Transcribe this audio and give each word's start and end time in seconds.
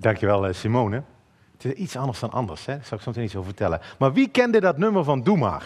Dankjewel 0.00 0.46
eh, 0.46 0.54
Simone. 0.54 1.02
Het 1.52 1.64
is 1.64 1.72
iets 1.72 1.96
anders 1.96 2.20
dan 2.20 2.30
anders, 2.30 2.66
hè? 2.66 2.72
daar 2.74 2.84
zal 2.84 2.96
ik 2.96 3.02
zo 3.02 3.10
meteen 3.10 3.24
iets 3.24 3.36
over 3.36 3.48
vertellen. 3.48 3.80
Maar 3.98 4.12
wie 4.12 4.28
kende 4.28 4.60
dat 4.60 4.78
nummer 4.78 5.04
van 5.04 5.22
Doe? 5.22 5.58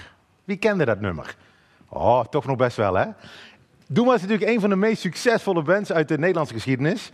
Wie 0.45 0.57
kende 0.57 0.85
dat 0.85 1.01
nummer? 1.01 1.37
Oh, 1.89 2.25
toch 2.25 2.47
nog 2.47 2.57
best 2.57 2.77
wel, 2.77 2.95
hè? 2.95 3.07
Doe 3.87 4.15
is 4.15 4.21
natuurlijk 4.21 4.51
een 4.51 4.61
van 4.61 4.71
de 4.71 4.77
meest 4.77 5.01
succesvolle 5.01 5.63
bands 5.63 5.93
uit 5.93 6.09
de 6.09 6.19
Nederlandse 6.19 6.55
geschiedenis. 6.55 7.13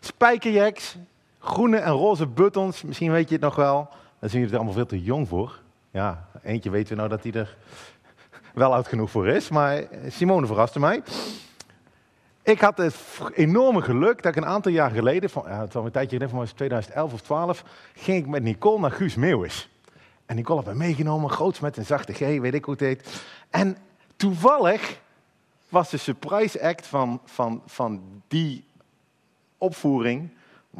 Spijkerjacks, 0.00 0.96
groene 1.38 1.76
en 1.76 1.92
roze 1.92 2.26
buttons, 2.26 2.82
misschien 2.82 3.10
weet 3.10 3.28
je 3.28 3.34
het 3.34 3.44
nog 3.44 3.54
wel. 3.54 3.88
Daar 4.18 4.30
zijn 4.30 4.42
jullie 4.42 4.50
er 4.50 4.56
allemaal 4.56 4.74
veel 4.74 4.86
te 4.86 5.02
jong 5.02 5.28
voor. 5.28 5.60
Ja, 5.90 6.28
eentje 6.42 6.70
weten 6.70 6.88
we 6.88 6.94
nou 6.94 7.08
dat 7.08 7.22
hij 7.22 7.32
er 7.32 7.56
wel 8.54 8.74
oud 8.74 8.88
genoeg 8.88 9.10
voor 9.10 9.28
is, 9.28 9.48
maar 9.48 9.82
Simone 10.08 10.46
verraste 10.46 10.80
mij. 10.80 11.02
Ik 12.44 12.60
had 12.60 12.76
het 12.76 12.96
enorme 13.34 13.82
geluk 13.82 14.22
dat 14.22 14.36
ik 14.36 14.42
een 14.42 14.48
aantal 14.48 14.72
jaar 14.72 14.90
geleden, 14.90 15.30
van, 15.30 15.46
het 15.46 15.76
al 15.76 15.84
een 15.84 15.90
tijdje 15.90 16.16
geleden, 16.16 16.36
van 16.46 16.54
2011 16.54 17.12
of 17.12 17.20
12, 17.20 17.64
ging 17.94 18.18
ik 18.18 18.26
met 18.26 18.42
Nicole 18.42 18.80
naar 18.80 18.90
Guus 18.90 19.14
Meeuwis. 19.14 19.68
En 20.26 20.36
Nicole 20.36 20.56
had 20.62 20.66
me 20.66 20.74
meegenomen, 20.74 21.30
groots 21.30 21.60
met 21.60 21.76
een 21.76 21.84
zachte 21.84 22.12
G, 22.12 22.18
weet 22.18 22.54
ik 22.54 22.64
hoe 22.64 22.74
het 22.74 22.82
heet. 22.82 23.24
En 23.50 23.76
toevallig 24.16 25.00
was 25.68 25.90
de 25.90 25.96
surprise 25.96 26.62
act 26.62 26.86
van, 26.86 27.20
van, 27.24 27.62
van 27.66 28.22
die 28.28 28.64
opvoering, 29.58 30.30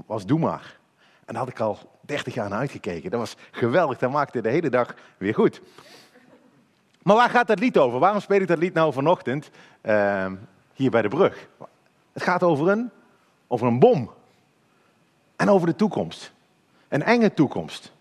was 0.06 0.26
Doe 0.26 0.38
maar. 0.38 0.78
En 1.24 1.34
daar 1.34 1.42
had 1.42 1.48
ik 1.48 1.60
al 1.60 1.78
30 2.01 2.34
jaar 2.34 2.48
naar 2.48 2.59
uitgekeken. 2.59 3.10
Dat 3.10 3.20
was 3.20 3.37
geweldig, 3.51 3.98
dat 3.98 4.10
maakte 4.10 4.40
de 4.40 4.48
hele 4.51 4.70
dag 4.70 4.95
weer 5.18 5.34
goed. 5.34 5.60
Maar 7.02 7.16
waar 7.16 7.30
gaat 7.30 7.46
dat 7.46 7.59
lied 7.59 7.78
over? 7.78 7.98
Waarom 7.98 8.20
speel 8.20 8.40
ik 8.40 8.48
dat 8.48 8.59
lied 8.59 8.74
nou 8.74 8.92
vanochtend? 8.92 9.51
Uh, 9.82 10.26
hier 10.74 10.91
bij 10.91 11.02
de 11.02 11.09
brug. 11.09 11.48
Het 12.12 12.23
gaat 12.23 12.42
over 12.42 12.69
een, 12.69 12.91
over 13.46 13.66
een 13.66 13.78
bom. 13.78 14.10
En 15.37 15.48
over 15.48 15.66
de 15.66 15.77
toekomst. 15.77 16.32
Een 16.88 17.02
enge 17.02 17.34
toekomst. 17.34 17.92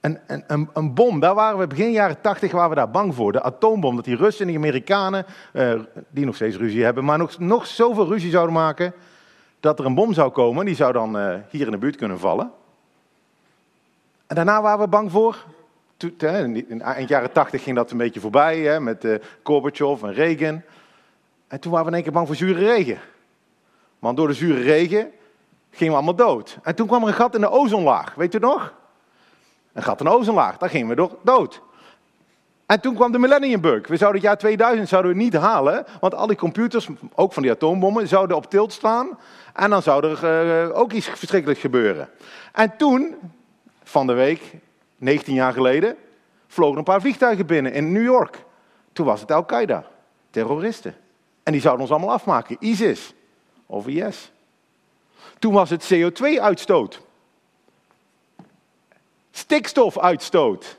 Een, 0.00 0.18
een, 0.26 0.44
een, 0.46 0.68
een 0.72 0.94
bom, 0.94 1.20
daar 1.20 1.34
waren 1.34 1.58
we 1.58 1.66
begin 1.66 1.90
jaren 1.90 2.20
tachtig 2.20 2.52
waren 2.52 2.70
we 2.70 2.76
daar 2.76 2.90
bang 2.90 3.14
voor. 3.14 3.32
De 3.32 3.42
atoombom, 3.42 3.96
dat 3.96 4.04
die 4.04 4.16
Russen 4.16 4.40
en 4.40 4.46
die 4.46 4.56
Amerikanen, 4.56 5.26
uh, 5.52 5.80
die 6.10 6.24
nog 6.24 6.34
steeds 6.34 6.56
ruzie 6.56 6.84
hebben, 6.84 7.04
maar 7.04 7.18
nog, 7.18 7.38
nog 7.38 7.66
zoveel 7.66 8.06
ruzie 8.06 8.30
zouden 8.30 8.54
maken, 8.54 8.92
dat 9.60 9.78
er 9.78 9.84
een 9.84 9.94
bom 9.94 10.12
zou 10.12 10.30
komen. 10.30 10.64
Die 10.64 10.74
zou 10.74 10.92
dan 10.92 11.16
uh, 11.16 11.34
hier 11.50 11.66
in 11.66 11.70
de 11.70 11.78
buurt 11.78 11.96
kunnen 11.96 12.18
vallen. 12.18 12.50
En 14.26 14.36
daarna 14.36 14.62
waren 14.62 14.80
we 14.80 14.88
bang 14.88 15.10
voor, 15.10 15.44
in 15.98 16.82
eind 16.82 17.08
jaren 17.08 17.32
tachtig 17.32 17.62
ging 17.62 17.76
dat 17.76 17.90
een 17.90 17.96
beetje 17.96 18.20
voorbij, 18.20 18.58
hè, 18.58 18.80
met 18.80 19.04
uh, 19.04 19.14
Gorbachev 19.42 20.02
en 20.02 20.12
Reagan. 20.12 20.62
En 21.48 21.60
toen 21.60 21.72
waren 21.72 21.86
we 21.86 21.90
in 21.90 21.96
één 21.96 22.04
keer 22.04 22.12
bang 22.12 22.26
voor 22.26 22.36
zure 22.36 22.64
regen. 22.64 22.98
Want 23.98 24.16
door 24.16 24.28
de 24.28 24.34
zure 24.34 24.60
regen 24.60 25.10
gingen 25.70 25.92
we 25.92 25.98
allemaal 25.98 26.26
dood. 26.26 26.58
En 26.62 26.74
toen 26.74 26.86
kwam 26.86 27.02
er 27.02 27.08
een 27.08 27.14
gat 27.14 27.34
in 27.34 27.40
de 27.40 27.50
ozonlaag, 27.50 28.14
weet 28.14 28.34
u 28.34 28.38
nog? 28.38 28.74
Een 29.72 29.82
gat 29.82 30.00
in 30.00 30.06
de 30.06 30.12
ozonlaag, 30.12 30.56
daar 30.56 30.70
gingen 30.70 30.88
we 30.88 30.94
door 30.94 31.18
dood. 31.22 31.62
En 32.66 32.80
toen 32.80 32.94
kwam 32.94 33.12
de 33.12 33.18
Millennium 33.18 33.60
Bug. 33.60 33.86
We 33.86 33.96
zouden 33.96 34.20
het 34.20 34.30
jaar 34.30 34.38
2000 34.38 34.88
zouden 34.88 35.12
we 35.12 35.18
niet 35.18 35.34
halen, 35.34 35.86
want 36.00 36.14
al 36.14 36.26
die 36.26 36.36
computers, 36.36 36.88
ook 37.14 37.32
van 37.32 37.42
die 37.42 37.52
atoombommen, 37.52 38.08
zouden 38.08 38.36
op 38.36 38.50
tilt 38.50 38.72
staan. 38.72 39.18
En 39.54 39.70
dan 39.70 39.82
zou 39.82 40.06
er 40.06 40.66
uh, 40.68 40.78
ook 40.78 40.92
iets 40.92 41.06
verschrikkelijks 41.06 41.60
gebeuren. 41.60 42.08
En 42.52 42.76
toen, 42.76 43.14
van 43.82 44.06
de 44.06 44.12
week, 44.12 44.52
19 44.96 45.34
jaar 45.34 45.52
geleden, 45.52 45.96
vlogen 46.46 46.78
een 46.78 46.84
paar 46.84 47.00
vliegtuigen 47.00 47.46
binnen 47.46 47.72
in 47.72 47.92
New 47.92 48.04
York. 48.04 48.44
Toen 48.92 49.06
was 49.06 49.20
het 49.20 49.32
Al-Qaeda, 49.32 49.84
terroristen. 50.30 50.94
En 51.46 51.52
die 51.52 51.60
zouden 51.60 51.82
ons 51.82 51.90
allemaal 51.90 52.14
afmaken. 52.14 52.56
ISIS 52.60 53.14
of 53.66 53.86
IS. 53.86 54.32
Toen 55.38 55.52
was 55.52 55.70
het 55.70 55.94
CO2-uitstoot. 55.94 57.00
Stikstofuitstoot. 59.30 60.78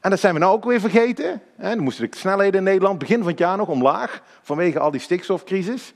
En 0.00 0.10
dat 0.10 0.20
zijn 0.20 0.34
we 0.34 0.40
nou 0.40 0.52
ook 0.52 0.64
weer 0.64 0.80
vergeten. 0.80 1.42
Dan 1.56 1.78
moesten 1.78 2.10
de 2.10 2.16
snelheden 2.16 2.58
in 2.58 2.64
Nederland 2.64 2.98
begin 2.98 3.18
van 3.18 3.28
het 3.28 3.38
jaar 3.38 3.56
nog 3.56 3.68
omlaag. 3.68 4.22
Vanwege 4.42 4.78
al 4.78 4.90
die 4.90 5.00
stikstofcrisis. 5.00 5.94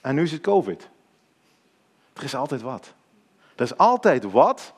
En 0.00 0.14
nu 0.14 0.22
is 0.22 0.32
het 0.32 0.40
COVID. 0.40 0.88
Er 2.12 2.24
is 2.24 2.34
altijd 2.34 2.62
wat. 2.62 2.94
Er 3.56 3.64
is 3.64 3.76
altijd 3.76 4.30
wat 4.30 4.72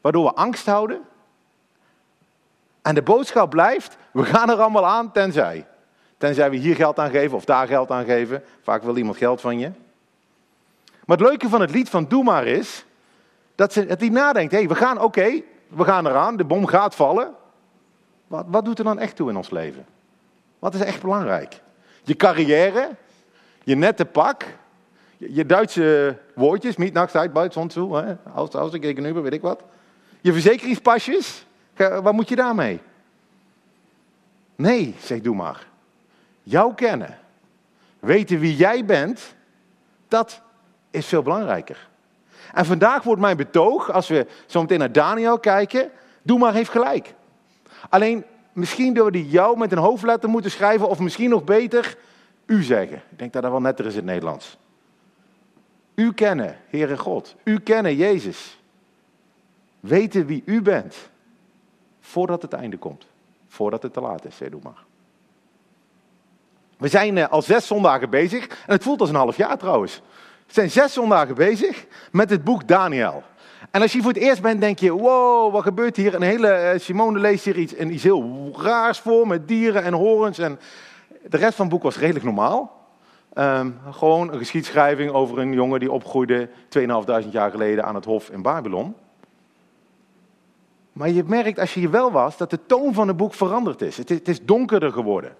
waardoor 0.00 0.24
we 0.24 0.34
angst 0.34 0.66
houden. 0.66 1.00
En 2.82 2.94
de 2.94 3.02
boodschap 3.02 3.50
blijft, 3.50 3.96
we 4.12 4.24
gaan 4.24 4.50
er 4.50 4.60
allemaal 4.60 4.86
aan 4.86 5.12
tenzij. 5.12 5.66
Tenzij 6.22 6.50
we 6.50 6.56
hier 6.56 6.74
geld 6.74 6.98
aan 6.98 7.10
geven 7.10 7.36
of 7.36 7.44
daar 7.44 7.66
geld 7.66 7.90
aan 7.90 8.04
geven. 8.04 8.42
Vaak 8.62 8.82
wil 8.82 8.96
iemand 8.96 9.16
geld 9.16 9.40
van 9.40 9.58
je. 9.58 9.70
Maar 11.04 11.16
het 11.16 11.26
leuke 11.26 11.48
van 11.48 11.60
het 11.60 11.70
lied 11.70 11.88
van 11.88 12.08
Doe 12.08 12.24
maar 12.24 12.46
is, 12.46 12.84
dat 13.54 13.72
ze 13.72 13.84
het 13.88 14.00
lied 14.00 14.12
nadenkt. 14.12 14.52
Hé, 14.52 14.58
hey, 14.58 14.68
we 14.68 14.74
gaan, 14.74 15.00
oké, 15.00 15.42
we 15.68 15.84
gaan 15.84 16.06
eraan, 16.06 16.36
de 16.36 16.44
bom 16.44 16.66
gaat 16.66 16.94
vallen. 16.94 17.34
Wat, 18.26 18.44
wat 18.48 18.64
doet 18.64 18.78
er 18.78 18.84
dan 18.84 18.98
echt 18.98 19.16
toe 19.16 19.28
in 19.28 19.36
ons 19.36 19.50
leven? 19.50 19.84
Wat 20.58 20.74
is 20.74 20.80
echt 20.80 21.02
belangrijk? 21.02 21.60
Je 22.02 22.16
carrière, 22.16 22.90
je 23.64 23.76
nette 23.76 24.04
pak, 24.04 24.44
je, 25.16 25.46
Duitse 25.46 26.18
woordjes, 26.34 26.76
niet 26.76 26.92
nachts 26.92 27.14
uit, 27.14 27.32
buiten 27.32 27.70
zo, 27.70 28.16
als, 28.34 28.72
ik 28.74 29.00
nu 29.00 29.12
weet 29.12 29.32
ik 29.32 29.42
wat. 29.42 29.62
Je 30.20 30.32
verzekeringspasjes, 30.32 31.46
wat 31.76 32.12
moet 32.12 32.28
je 32.28 32.36
daarmee? 32.36 32.80
Nee, 34.56 34.94
zegt 34.98 35.24
Doe 35.24 35.34
maar 35.34 35.70
jou 36.42 36.74
kennen, 36.74 37.18
weten 37.98 38.38
wie 38.38 38.56
jij 38.56 38.84
bent, 38.84 39.34
dat 40.08 40.42
is 40.90 41.06
veel 41.06 41.22
belangrijker. 41.22 41.88
En 42.52 42.64
vandaag 42.64 43.02
wordt 43.02 43.20
mijn 43.20 43.36
betoog, 43.36 43.92
als 43.92 44.08
we 44.08 44.26
zo 44.46 44.60
meteen 44.60 44.78
naar 44.78 44.92
Daniel 44.92 45.38
kijken, 45.38 45.90
doe 46.22 46.38
maar 46.38 46.54
heeft 46.54 46.70
gelijk. 46.70 47.14
Alleen, 47.88 48.24
misschien 48.52 48.94
door 48.94 49.12
die 49.12 49.28
jou 49.28 49.58
met 49.58 49.72
een 49.72 49.78
hoofdletter 49.78 50.28
moeten 50.28 50.50
schrijven, 50.50 50.88
of 50.88 50.98
misschien 50.98 51.30
nog 51.30 51.44
beter, 51.44 51.96
u 52.46 52.62
zeggen. 52.62 52.96
Ik 52.96 53.18
denk 53.18 53.32
dat 53.32 53.42
dat 53.42 53.50
wel 53.50 53.60
netter 53.60 53.86
is 53.86 53.92
in 53.92 53.98
het 53.98 54.06
Nederlands. 54.06 54.58
U 55.94 56.12
kennen, 56.12 56.56
Heere 56.68 56.98
God. 56.98 57.34
U 57.44 57.58
kennen, 57.58 57.96
Jezus. 57.96 58.60
Weten 59.80 60.26
wie 60.26 60.42
u 60.44 60.62
bent, 60.62 60.96
voordat 62.00 62.42
het 62.42 62.52
einde 62.52 62.76
komt. 62.76 63.06
Voordat 63.48 63.82
het 63.82 63.92
te 63.92 64.00
laat 64.00 64.24
is, 64.24 64.36
zeg 64.36 64.48
doe 64.48 64.60
maar. 64.62 64.84
We 66.82 66.88
zijn 66.88 67.18
eh, 67.18 67.28
al 67.28 67.42
zes 67.42 67.66
zondagen 67.66 68.10
bezig. 68.10 68.46
En 68.46 68.72
het 68.72 68.82
voelt 68.82 69.00
als 69.00 69.08
een 69.08 69.14
half 69.14 69.36
jaar 69.36 69.58
trouwens. 69.58 70.02
We 70.46 70.52
zijn 70.52 70.70
zes 70.70 70.92
zondagen 70.92 71.34
bezig 71.34 71.86
met 72.10 72.30
het 72.30 72.44
boek 72.44 72.68
Daniel. 72.68 73.22
En 73.70 73.82
als 73.82 73.92
je 73.92 74.02
voor 74.02 74.12
het 74.12 74.22
eerst 74.22 74.42
bent, 74.42 74.60
denk 74.60 74.78
je: 74.78 74.92
wow, 74.92 75.52
wat 75.52 75.62
gebeurt 75.62 75.96
hier? 75.96 76.14
Een 76.14 76.22
hele. 76.22 76.48
Eh, 76.48 76.80
Simone 76.80 77.18
leest 77.18 77.44
hier 77.44 77.58
iets, 77.58 77.74
iets 77.74 78.02
heel 78.02 78.50
raars 78.56 78.98
voor 78.98 79.26
met 79.26 79.48
dieren 79.48 79.82
en 79.82 79.92
horens. 79.92 80.38
En 80.38 80.60
de 81.28 81.36
rest 81.36 81.54
van 81.54 81.64
het 81.64 81.74
boek 81.74 81.82
was 81.82 81.98
redelijk 81.98 82.24
normaal. 82.24 82.80
Um, 83.34 83.78
gewoon 83.90 84.32
een 84.32 84.38
geschiedschrijving 84.38 85.10
over 85.10 85.38
een 85.38 85.52
jongen 85.52 85.80
die 85.80 85.92
opgroeide 85.92 86.48
2.500 86.78 87.30
jaar 87.30 87.50
geleden 87.50 87.84
aan 87.84 87.94
het 87.94 88.04
hof 88.04 88.30
in 88.30 88.42
Babylon. 88.42 88.94
Maar 90.92 91.10
je 91.10 91.24
merkt 91.26 91.58
als 91.58 91.74
je 91.74 91.80
hier 91.80 91.90
wel 91.90 92.12
was 92.12 92.36
dat 92.36 92.50
de 92.50 92.66
toon 92.66 92.94
van 92.94 93.08
het 93.08 93.16
boek 93.16 93.34
veranderd 93.34 93.82
is, 93.82 93.96
het 93.96 94.28
is 94.28 94.44
donkerder 94.44 94.92
geworden. 94.92 95.36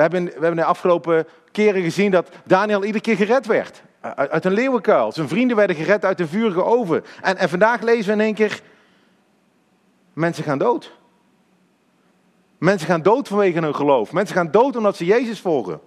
We 0.00 0.06
hebben, 0.06 0.24
we 0.24 0.40
hebben 0.40 0.56
de 0.56 0.64
afgelopen 0.64 1.26
keren 1.50 1.82
gezien 1.82 2.10
dat 2.10 2.28
Daniel 2.44 2.84
iedere 2.84 3.04
keer 3.04 3.16
gered 3.16 3.46
werd. 3.46 3.82
Uit 4.14 4.44
een 4.44 4.52
leeuwenkuil. 4.52 5.12
Zijn 5.12 5.28
vrienden 5.28 5.56
werden 5.56 5.76
gered 5.76 6.04
uit 6.04 6.20
een 6.20 6.28
vurige 6.28 6.64
oven. 6.64 7.04
En, 7.22 7.36
en 7.36 7.48
vandaag 7.48 7.80
lezen 7.80 8.06
we 8.06 8.12
in 8.12 8.20
één 8.20 8.34
keer, 8.34 8.62
mensen 10.12 10.44
gaan 10.44 10.58
dood. 10.58 10.96
Mensen 12.58 12.86
gaan 12.86 13.02
dood 13.02 13.28
vanwege 13.28 13.60
hun 13.60 13.74
geloof. 13.74 14.12
Mensen 14.12 14.36
gaan 14.36 14.50
dood 14.50 14.76
omdat 14.76 14.96
ze 14.96 15.04
Jezus 15.04 15.40
volgen. 15.40 15.80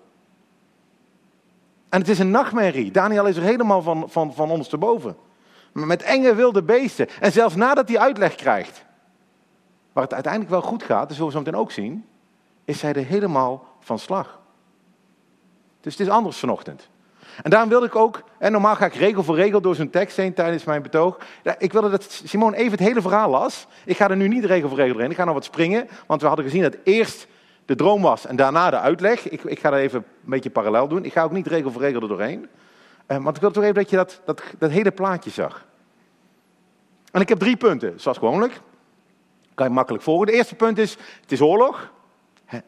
En 1.89 1.99
het 1.99 2.09
is 2.09 2.19
een 2.19 2.31
nachtmerrie. 2.31 2.91
Daniel 2.91 3.25
is 3.25 3.37
er 3.37 3.43
helemaal 3.43 3.81
van, 3.81 4.09
van, 4.09 4.33
van 4.33 4.49
ons 4.49 4.67
te 4.67 4.77
boven. 4.77 5.15
Met 5.71 6.01
enge 6.01 6.35
wilde 6.35 6.63
beesten. 6.63 7.07
En 7.19 7.31
zelfs 7.31 7.55
nadat 7.55 7.87
hij 7.87 7.99
uitleg 7.99 8.35
krijgt, 8.35 8.85
waar 9.93 10.03
het 10.03 10.13
uiteindelijk 10.13 10.51
wel 10.51 10.61
goed 10.61 10.83
gaat, 10.83 11.07
dat 11.07 11.17
zullen 11.17 11.25
we 11.25 11.37
zo 11.37 11.43
meteen 11.43 11.59
ook 11.59 11.71
zien, 11.71 12.05
is 12.65 12.81
hij 12.81 12.93
er 12.93 13.05
helemaal 13.05 13.71
van 13.83 13.99
slag. 13.99 14.39
Dus 15.81 15.97
het 15.97 16.07
is 16.07 16.13
anders 16.13 16.37
vanochtend. 16.37 16.89
En 17.43 17.49
daarom 17.49 17.69
wilde 17.69 17.85
ik 17.85 17.95
ook, 17.95 18.23
en 18.37 18.51
normaal 18.51 18.75
ga 18.75 18.85
ik 18.85 18.93
regel 18.93 19.23
voor 19.23 19.35
regel 19.35 19.61
door 19.61 19.75
zo'n 19.75 19.89
tekst 19.89 20.17
heen 20.17 20.33
tijdens 20.33 20.63
mijn 20.63 20.81
betoog. 20.81 21.17
Ik 21.57 21.71
wilde 21.71 21.89
dat 21.89 22.21
Simon 22.23 22.53
even 22.53 22.71
het 22.71 22.79
hele 22.79 23.01
verhaal 23.01 23.29
las. 23.29 23.67
Ik 23.85 23.97
ga 23.97 24.09
er 24.09 24.15
nu 24.15 24.27
niet 24.27 24.45
regel 24.45 24.69
voor 24.69 24.77
regel 24.77 24.93
doorheen. 24.93 25.11
Ik 25.11 25.17
ga 25.17 25.23
nog 25.23 25.33
wat 25.33 25.43
springen, 25.43 25.87
want 26.07 26.21
we 26.21 26.27
hadden 26.27 26.45
gezien 26.45 26.61
dat 26.61 26.75
eerst 26.83 27.27
de 27.65 27.75
droom 27.75 28.01
was 28.01 28.25
en 28.25 28.35
daarna 28.35 28.69
de 28.69 28.79
uitleg. 28.79 29.29
Ik, 29.29 29.43
ik 29.43 29.59
ga 29.59 29.69
dat 29.69 29.79
even 29.79 29.99
een 29.99 30.29
beetje 30.29 30.49
parallel 30.49 30.87
doen. 30.87 31.05
Ik 31.05 31.11
ga 31.11 31.23
ook 31.23 31.31
niet 31.31 31.47
regel 31.47 31.71
voor 31.71 31.81
regel 31.81 32.01
er 32.01 32.07
doorheen. 32.07 32.49
Uh, 33.07 33.23
want 33.23 33.35
ik 33.35 33.41
wil 33.41 33.51
toch 33.51 33.63
even 33.63 33.75
dat 33.75 33.89
je 33.89 33.95
dat, 33.95 34.21
dat, 34.25 34.43
dat 34.57 34.71
hele 34.71 34.91
plaatje 34.91 35.29
zag. 35.29 35.65
En 37.11 37.21
ik 37.21 37.29
heb 37.29 37.39
drie 37.39 37.57
punten, 37.57 37.99
zoals 37.99 38.17
gewoonlijk. 38.17 38.61
Kan 39.53 39.67
je 39.67 39.73
makkelijk 39.73 40.03
volgen. 40.03 40.25
De 40.25 40.33
eerste 40.33 40.55
punt 40.55 40.77
is, 40.77 40.97
het 41.21 41.31
is 41.31 41.41
oorlog. 41.41 41.91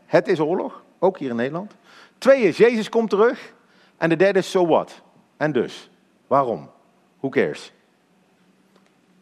Het 0.05 0.27
is 0.27 0.39
oorlog, 0.39 0.83
ook 1.05 1.17
hier 1.17 1.29
in 1.29 1.35
Nederland. 1.35 1.71
Twee 2.17 2.41
is, 2.41 2.57
Jezus 2.57 2.89
komt 2.89 3.09
terug. 3.09 3.53
En 3.97 4.09
de 4.09 4.15
derde 4.15 4.39
is, 4.39 4.51
so 4.51 4.67
what? 4.67 5.01
En 5.37 5.51
dus, 5.51 5.89
waarom? 6.27 6.69
Who 7.19 7.29
cares? 7.29 7.73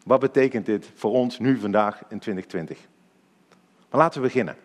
Wat 0.04 0.20
betekent 0.20 0.66
dit 0.66 0.90
voor 0.94 1.10
ons 1.10 1.38
nu 1.38 1.58
vandaag 1.58 2.02
in 2.08 2.18
2020? 2.18 2.78
Maar 3.90 4.00
laten 4.00 4.20
we 4.20 4.26
beginnen. 4.26 4.56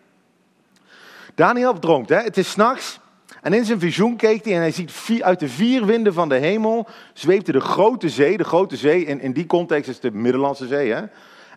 Daniel 1.34 1.78
droomt, 1.78 2.08
hè? 2.08 2.16
het 2.16 2.36
is 2.36 2.50
s'nachts. 2.50 3.00
En 3.42 3.52
in 3.52 3.64
zijn 3.64 3.80
visioen 3.80 4.16
keek 4.16 4.44
hij 4.44 4.54
en 4.54 4.60
hij 4.60 4.70
ziet 4.70 5.22
uit 5.22 5.40
de 5.40 5.48
vier 5.48 5.86
winden 5.86 6.14
van 6.14 6.28
de 6.28 6.34
hemel 6.34 6.88
zweepte 7.12 7.52
de 7.52 7.60
grote 7.60 8.08
zee. 8.08 8.36
De 8.36 8.44
grote 8.44 8.76
zee, 8.76 9.04
in, 9.04 9.20
in 9.20 9.32
die 9.32 9.46
context 9.46 9.90
is 9.90 10.00
de 10.00 10.10
Middellandse 10.10 10.66
Zee. 10.66 10.92
Hè? 10.92 11.02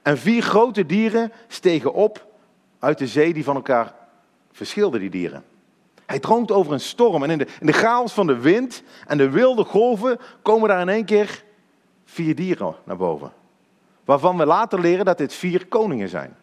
En 0.01 0.17
vier 0.17 0.41
grote 0.41 0.85
dieren 0.85 1.31
stegen 1.47 1.93
op 1.93 2.27
uit 2.79 2.97
de 2.97 3.07
zee 3.07 3.33
die 3.33 3.43
van 3.43 3.55
elkaar 3.55 3.93
verschilden, 4.51 4.99
die 4.99 5.09
dieren. 5.09 5.43
Hij 6.05 6.19
droomt 6.19 6.51
over 6.51 6.73
een 6.73 6.79
storm 6.79 7.23
en 7.23 7.29
in 7.29 7.37
de, 7.37 7.47
in 7.59 7.65
de 7.65 7.73
chaos 7.73 8.13
van 8.13 8.27
de 8.27 8.37
wind 8.37 8.83
en 9.07 9.17
de 9.17 9.29
wilde 9.29 9.63
golven 9.63 10.19
komen 10.41 10.69
daar 10.69 10.81
in 10.81 10.89
één 10.89 11.05
keer 11.05 11.43
vier 12.05 12.35
dieren 12.35 12.75
naar 12.83 12.97
boven. 12.97 13.31
Waarvan 14.05 14.37
we 14.37 14.45
later 14.45 14.79
leren 14.79 15.05
dat 15.05 15.17
dit 15.17 15.33
vier 15.33 15.67
koningen 15.67 16.09
zijn. 16.09 16.35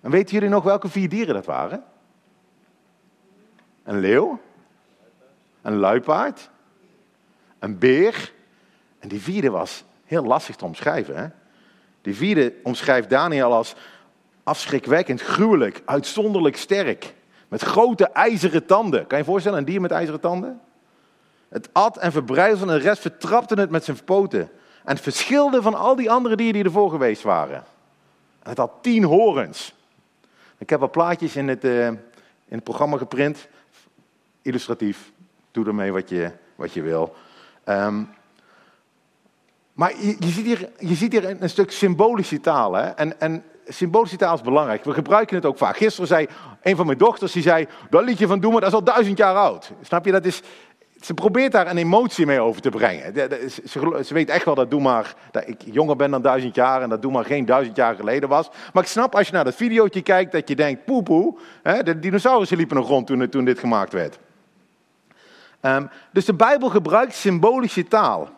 En 0.00 0.10
weten 0.10 0.34
jullie 0.34 0.48
nog 0.48 0.64
welke 0.64 0.88
vier 0.88 1.08
dieren 1.08 1.34
dat 1.34 1.46
waren? 1.46 1.84
Een 3.82 3.98
leeuw, 3.98 4.40
een 5.62 5.76
luipaard, 5.76 6.50
een 7.58 7.78
beer. 7.78 8.32
En 8.98 9.08
die 9.08 9.20
vierde 9.20 9.50
was 9.50 9.84
heel 10.04 10.24
lastig 10.24 10.56
te 10.56 10.64
omschrijven. 10.64 11.16
Hè? 11.16 11.28
Die 12.02 12.14
vierde 12.14 12.54
omschrijft 12.62 13.10
Daniel 13.10 13.52
als 13.52 13.74
afschrikwekkend, 14.42 15.20
gruwelijk, 15.20 15.82
uitzonderlijk 15.84 16.56
sterk. 16.56 17.14
Met 17.48 17.62
grote 17.62 18.06
ijzeren 18.06 18.66
tanden. 18.66 19.06
Kan 19.06 19.18
je 19.18 19.24
je 19.24 19.30
voorstellen, 19.30 19.58
een 19.58 19.64
dier 19.64 19.80
met 19.80 19.90
ijzeren 19.90 20.20
tanden? 20.20 20.60
Het 21.48 21.68
at 21.72 21.96
en 21.96 22.12
verbrijzelde 22.12 22.72
en 22.72 22.78
de 22.78 22.84
rest 22.84 23.00
vertrapte 23.00 23.54
het 23.54 23.70
met 23.70 23.84
zijn 23.84 24.04
poten. 24.04 24.40
En 24.84 24.94
het 24.94 25.00
verschilde 25.00 25.62
van 25.62 25.74
al 25.74 25.96
die 25.96 26.10
andere 26.10 26.36
dieren 26.36 26.54
die 26.54 26.64
ervoor 26.64 26.90
geweest 26.90 27.22
waren. 27.22 27.64
En 28.42 28.50
het 28.50 28.58
had 28.58 28.72
tien 28.80 29.04
horens. 29.04 29.74
Ik 30.58 30.70
heb 30.70 30.80
wat 30.80 30.90
plaatjes 30.90 31.36
in 31.36 31.48
het, 31.48 31.64
uh, 31.64 31.86
in 31.86 32.00
het 32.48 32.64
programma 32.64 32.96
geprint. 32.96 33.48
Illustratief. 34.42 35.12
Doe 35.50 35.66
ermee 35.66 35.92
wat 35.92 36.08
je, 36.08 36.30
wat 36.54 36.72
je 36.72 36.82
wil. 36.82 37.14
Um, 37.64 38.08
maar 39.72 39.92
je, 40.00 40.16
ziet 40.18 40.44
hier, 40.44 40.70
je 40.78 40.94
ziet 40.94 41.12
hier 41.12 41.42
een, 41.42 41.50
stuk 41.50 41.70
symbolische 41.70 42.40
taal. 42.40 42.72
Hè? 42.72 42.84
En, 42.84 43.20
en 43.20 43.44
symbolische 43.66 44.16
taal 44.16 44.34
is 44.34 44.40
belangrijk. 44.40 44.84
We 44.84 44.92
gebruiken 44.92 45.36
het 45.36 45.44
ook 45.44 45.58
vaak. 45.58 45.76
Gisteren 45.76 46.08
zei 46.08 46.26
een 46.62 46.76
van 46.76 46.86
mijn 46.86 46.98
dochters, 46.98 47.32
die 47.32 47.42
zei, 47.42 47.66
dat 47.90 48.04
liedje 48.04 48.26
van 48.26 48.40
Doemer, 48.40 48.60
dat 48.60 48.68
is 48.68 48.74
al 48.74 48.84
duizend 48.84 49.18
jaar 49.18 49.34
oud. 49.34 49.72
Snap 49.82 50.04
je, 50.04 50.12
dat 50.12 50.24
is... 50.24 50.42
Ze 51.00 51.14
probeert 51.14 51.52
daar 51.52 51.70
een 51.70 51.76
emotie 51.76 52.26
mee 52.26 52.40
over 52.40 52.60
te 52.60 52.70
brengen. 52.70 53.14
Ze, 53.66 54.14
weet 54.14 54.28
echt 54.28 54.44
wel 54.44 54.54
dat 54.54 54.70
Doe 54.70 55.04
dat 55.30 55.48
ik 55.48 55.62
jonger 55.64 55.96
ben 55.96 56.10
dan 56.10 56.22
duizend 56.22 56.54
jaar 56.54 56.82
en 56.82 56.88
dat 56.88 57.02
Doe 57.02 57.12
maar 57.12 57.24
geen 57.24 57.44
duizend 57.44 57.76
jaar 57.76 57.94
geleden 57.94 58.28
was. 58.28 58.48
Maar 58.72 58.82
ik 58.82 58.88
snap 58.88 59.14
als 59.14 59.26
je 59.26 59.32
naar 59.32 59.44
dat 59.44 59.54
videootje 59.54 60.02
kijkt 60.02 60.32
dat 60.32 60.48
je 60.48 60.56
denkt, 60.56 60.84
poepoe, 60.84 61.36
de 61.62 61.98
dinosaurussen 61.98 62.56
liepen 62.56 62.76
nog 62.76 62.88
rond 62.88 63.06
toen, 63.06 63.28
toen 63.28 63.44
dit 63.44 63.58
gemaakt 63.58 63.92
werd. 63.92 64.18
Um, 65.62 65.90
dus 66.12 66.24
de 66.24 66.34
Bijbel 66.34 66.68
gebruikt 66.68 67.14
symbolische 67.14 67.88
taal. 67.88 68.28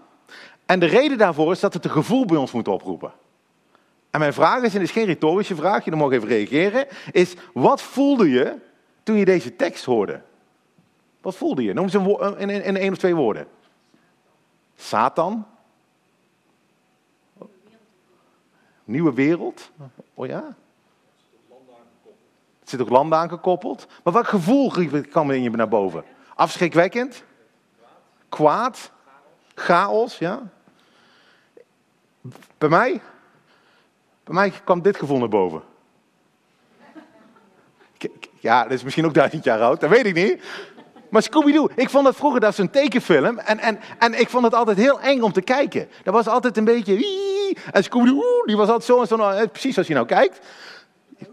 En 0.66 0.78
de 0.78 0.86
reden 0.86 1.18
daarvoor 1.18 1.52
is 1.52 1.60
dat 1.60 1.74
het 1.74 1.84
een 1.84 1.90
gevoel 1.90 2.24
bij 2.24 2.36
ons 2.36 2.52
moet 2.52 2.68
oproepen. 2.68 3.12
En 4.10 4.20
mijn 4.20 4.32
vraag 4.32 4.62
is, 4.62 4.74
en 4.74 4.80
het 4.80 4.88
is 4.88 4.94
geen 4.94 5.04
retorische 5.04 5.54
vraag, 5.54 5.84
je 5.84 5.90
mag 5.90 6.10
even 6.10 6.28
reageren, 6.28 6.86
is 7.10 7.34
wat 7.52 7.82
voelde 7.82 8.30
je 8.30 8.56
toen 9.02 9.16
je 9.16 9.24
deze 9.24 9.56
tekst 9.56 9.84
hoorde? 9.84 10.22
Wat 11.20 11.36
voelde 11.36 11.62
je? 11.62 11.72
Noem 11.72 11.88
ze 11.88 12.34
in, 12.38 12.76
één 12.76 12.92
of 12.92 12.98
twee 12.98 13.14
woorden. 13.14 13.46
Satan. 14.76 15.46
Nieuwe 18.84 19.12
wereld. 19.12 19.70
Oh 20.14 20.26
ja? 20.26 20.56
Het 22.60 22.68
zit 22.68 22.80
ook 22.80 22.88
landen 22.88 23.18
aangekoppeld. 23.18 23.86
Maar 24.04 24.12
wat 24.12 24.26
gevoel 24.26 24.72
kwam 25.10 25.30
in 25.30 25.42
je 25.42 25.50
naar 25.50 25.68
boven? 25.68 26.04
Afschrikwekkend? 26.34 27.24
Kwaad? 28.28 28.90
Chaos, 29.54 30.18
ja? 30.18 30.42
Bij 32.58 32.68
mij? 32.68 33.00
Bij 34.28 34.36
mij 34.36 34.52
kwam 34.64 34.82
dit 34.82 34.96
gevoel 34.96 35.18
naar 35.18 35.28
boven. 35.28 35.62
Ja, 38.40 38.62
dat 38.62 38.72
is 38.72 38.82
misschien 38.82 39.04
ook 39.06 39.14
duizend 39.14 39.44
jaar 39.44 39.60
oud, 39.60 39.80
dat 39.80 39.90
weet 39.90 40.06
ik 40.06 40.14
niet. 40.14 40.42
Maar 41.10 41.22
Scooby-Doo, 41.22 41.68
ik 41.74 41.90
vond 41.90 42.04
dat 42.04 42.16
vroeger, 42.16 42.40
dat 42.40 42.52
is 42.52 42.58
een 42.58 42.70
tekenfilm. 42.70 43.38
En, 43.38 43.58
en, 43.58 43.78
en 43.98 44.20
ik 44.20 44.28
vond 44.28 44.44
het 44.44 44.54
altijd 44.54 44.76
heel 44.76 45.00
eng 45.00 45.20
om 45.20 45.32
te 45.32 45.40
kijken. 45.40 45.88
Dat 46.02 46.14
was 46.14 46.28
altijd 46.28 46.56
een 46.56 46.64
beetje... 46.64 46.94
En 47.70 47.84
Scooby-Doo, 47.84 48.44
die 48.44 48.56
was 48.56 48.68
altijd 48.68 48.84
zo 48.84 49.00
en 49.00 49.06
zo. 49.06 49.16
Nou, 49.16 49.46
precies 49.46 49.78
als 49.78 49.86
je 49.86 49.94
nou 49.94 50.06
kijkt. 50.06 50.40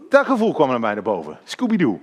Dat 0.08 0.26
gevoel 0.26 0.52
kwam 0.52 0.68
naar 0.68 0.80
mij 0.80 0.94
naar 0.94 1.02
boven. 1.02 1.38
Scooby-Doo. 1.44 2.00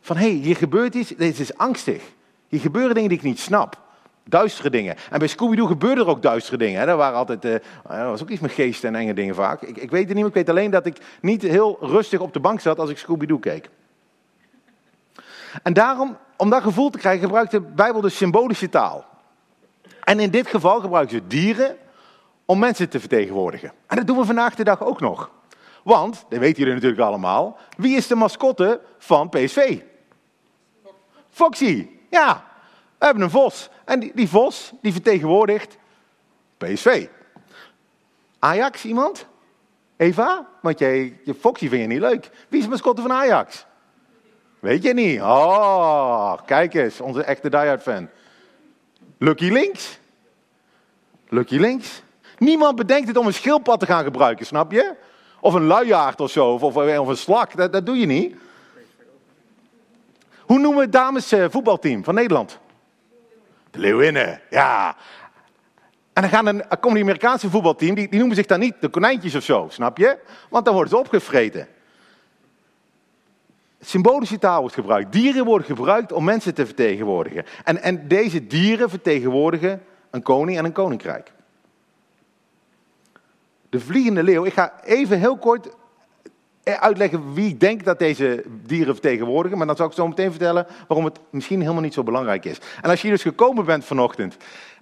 Van, 0.00 0.16
hé, 0.16 0.22
hey, 0.22 0.32
hier 0.32 0.56
gebeurt 0.56 0.94
iets, 0.94 1.08
dit 1.08 1.38
is 1.38 1.56
angstig. 1.56 2.02
Hier 2.48 2.60
gebeuren 2.60 2.94
dingen 2.94 3.08
die 3.08 3.18
ik 3.18 3.24
niet 3.24 3.40
snap. 3.40 3.87
Duistere 4.28 4.70
dingen. 4.70 4.96
En 5.10 5.18
bij 5.18 5.28
Scooby-Doo 5.28 5.66
gebeurden 5.66 6.04
er 6.04 6.10
ook 6.10 6.22
duistere 6.22 6.56
dingen. 6.56 6.80
Hè. 6.80 6.86
Er 6.86 6.96
waren 6.96 7.18
altijd, 7.18 7.44
uh, 7.44 7.54
was 7.84 8.22
ook 8.22 8.28
iets 8.28 8.40
met 8.40 8.50
geesten 8.50 8.88
en 8.88 9.00
enge 9.00 9.14
dingen 9.14 9.34
vaak. 9.34 9.62
Ik, 9.62 9.76
ik 9.76 9.90
weet 9.90 10.04
het 10.04 10.08
niet, 10.08 10.18
maar 10.18 10.28
ik 10.28 10.34
weet 10.34 10.48
alleen 10.48 10.70
dat 10.70 10.86
ik 10.86 10.96
niet 11.20 11.42
heel 11.42 11.78
rustig 11.80 12.20
op 12.20 12.32
de 12.32 12.40
bank 12.40 12.60
zat 12.60 12.78
als 12.78 12.90
ik 12.90 12.98
Scooby-Doo 12.98 13.38
keek. 13.38 13.68
En 15.62 15.72
daarom, 15.72 16.16
om 16.36 16.50
dat 16.50 16.62
gevoel 16.62 16.90
te 16.90 16.98
krijgen, 16.98 17.22
gebruikt 17.22 17.50
de 17.50 17.60
Bijbel 17.60 18.00
de 18.00 18.08
symbolische 18.08 18.68
taal. 18.68 19.04
En 20.04 20.20
in 20.20 20.30
dit 20.30 20.46
geval 20.46 20.80
gebruiken 20.80 21.16
ze 21.16 21.26
dieren 21.26 21.76
om 22.44 22.58
mensen 22.58 22.88
te 22.88 23.00
vertegenwoordigen. 23.00 23.72
En 23.86 23.96
dat 23.96 24.06
doen 24.06 24.18
we 24.18 24.24
vandaag 24.24 24.54
de 24.54 24.64
dag 24.64 24.82
ook 24.82 25.00
nog. 25.00 25.30
Want, 25.82 26.24
dat 26.28 26.38
weten 26.38 26.58
jullie 26.58 26.74
natuurlijk 26.74 27.00
allemaal, 27.00 27.58
wie 27.76 27.96
is 27.96 28.06
de 28.06 28.14
mascotte 28.14 28.80
van 28.98 29.28
PSV? 29.28 29.80
Foxy. 31.30 31.88
Ja, 32.10 32.44
we 32.98 33.04
hebben 33.04 33.22
een 33.22 33.30
vos. 33.30 33.68
En 33.84 34.00
die, 34.14 34.28
vos, 34.28 34.72
die 34.82 34.92
vertegenwoordigt 34.92 35.76
PSV. 36.56 37.06
Ajax, 38.38 38.84
iemand? 38.84 39.26
Eva? 39.96 40.46
Want 40.62 40.78
je 40.78 41.34
Foxy 41.40 41.68
vind 41.68 41.82
je 41.82 41.88
niet 41.88 42.00
leuk. 42.00 42.30
Wie 42.48 42.58
is 42.58 42.64
de 42.64 42.70
mascotte 42.70 43.02
van 43.02 43.12
Ajax? 43.12 43.66
Weet 44.58 44.82
je 44.82 44.94
niet? 44.94 45.20
Oh, 45.20 46.34
kijk 46.46 46.74
eens, 46.74 47.00
onze 47.00 47.22
echte 47.22 47.50
diehard 47.50 47.82
fan. 47.82 48.08
Lucky 49.18 49.50
Links? 49.50 49.98
Lucky 51.28 51.56
Links? 51.56 52.02
Niemand 52.38 52.76
bedenkt 52.76 53.08
het 53.08 53.16
om 53.16 53.26
een 53.26 53.34
schildpad 53.34 53.80
te 53.80 53.86
gaan 53.86 54.04
gebruiken, 54.04 54.46
snap 54.46 54.72
je? 54.72 54.94
Of 55.40 55.54
een 55.54 55.64
luiaard 55.66 56.20
of 56.20 56.30
zo, 56.30 56.52
of, 56.52 56.62
of, 56.62 56.76
of 56.98 57.08
een 57.08 57.16
slak, 57.16 57.56
dat, 57.56 57.72
dat 57.72 57.86
doe 57.86 57.98
je 57.98 58.06
niet. 58.06 58.36
Hoe 60.40 60.58
noemen 60.58 60.76
we 60.76 60.84
het 60.84 60.92
dames 60.92 61.32
eh, 61.32 61.44
voetbalteam 61.48 62.04
van 62.04 62.14
Nederland? 62.14 62.58
Leeuwinnen, 63.78 64.40
ja. 64.50 64.96
En 66.12 66.22
dan 66.22 66.30
gaan 66.30 66.46
een, 66.46 66.62
die 66.80 67.02
Amerikaanse 67.02 67.50
voetbalteam, 67.50 67.94
die, 67.94 68.08
die 68.08 68.18
noemen 68.18 68.36
zich 68.36 68.46
dan 68.46 68.60
niet 68.60 68.74
de 68.80 68.88
konijntjes 68.88 69.34
of 69.34 69.42
zo, 69.42 69.66
snap 69.70 69.98
je? 69.98 70.18
Want 70.50 70.64
dan 70.64 70.74
worden 70.74 70.92
ze 70.92 70.98
opgevreten. 70.98 71.68
Symbolische 73.80 74.38
taal 74.38 74.60
wordt 74.60 74.74
gebruikt. 74.74 75.12
Dieren 75.12 75.44
worden 75.44 75.66
gebruikt 75.66 76.12
om 76.12 76.24
mensen 76.24 76.54
te 76.54 76.66
vertegenwoordigen. 76.66 77.44
En, 77.64 77.82
en 77.82 78.08
deze 78.08 78.46
dieren 78.46 78.90
vertegenwoordigen 78.90 79.82
een 80.10 80.22
koning 80.22 80.58
en 80.58 80.64
een 80.64 80.72
koninkrijk. 80.72 81.32
De 83.68 83.80
vliegende 83.80 84.22
leeuw, 84.22 84.44
ik 84.44 84.52
ga 84.52 84.80
even 84.84 85.18
heel 85.18 85.38
kort 85.38 85.68
uitleggen 86.76 87.34
wie 87.34 87.48
ik 87.48 87.60
denk 87.60 87.84
dat 87.84 87.98
deze 87.98 88.44
dieren 88.66 88.94
vertegenwoordigen. 88.94 89.58
Maar 89.58 89.66
dan 89.66 89.76
zal 89.76 89.86
ik 89.86 89.92
zo 89.92 90.08
meteen 90.08 90.30
vertellen 90.30 90.66
waarom 90.86 91.06
het 91.06 91.18
misschien 91.30 91.60
helemaal 91.60 91.82
niet 91.82 91.94
zo 91.94 92.02
belangrijk 92.02 92.44
is. 92.44 92.58
En 92.80 92.90
als 92.90 93.02
je 93.02 93.08
dus 93.08 93.22
gekomen 93.22 93.64
bent 93.64 93.84
vanochtend 93.84 94.36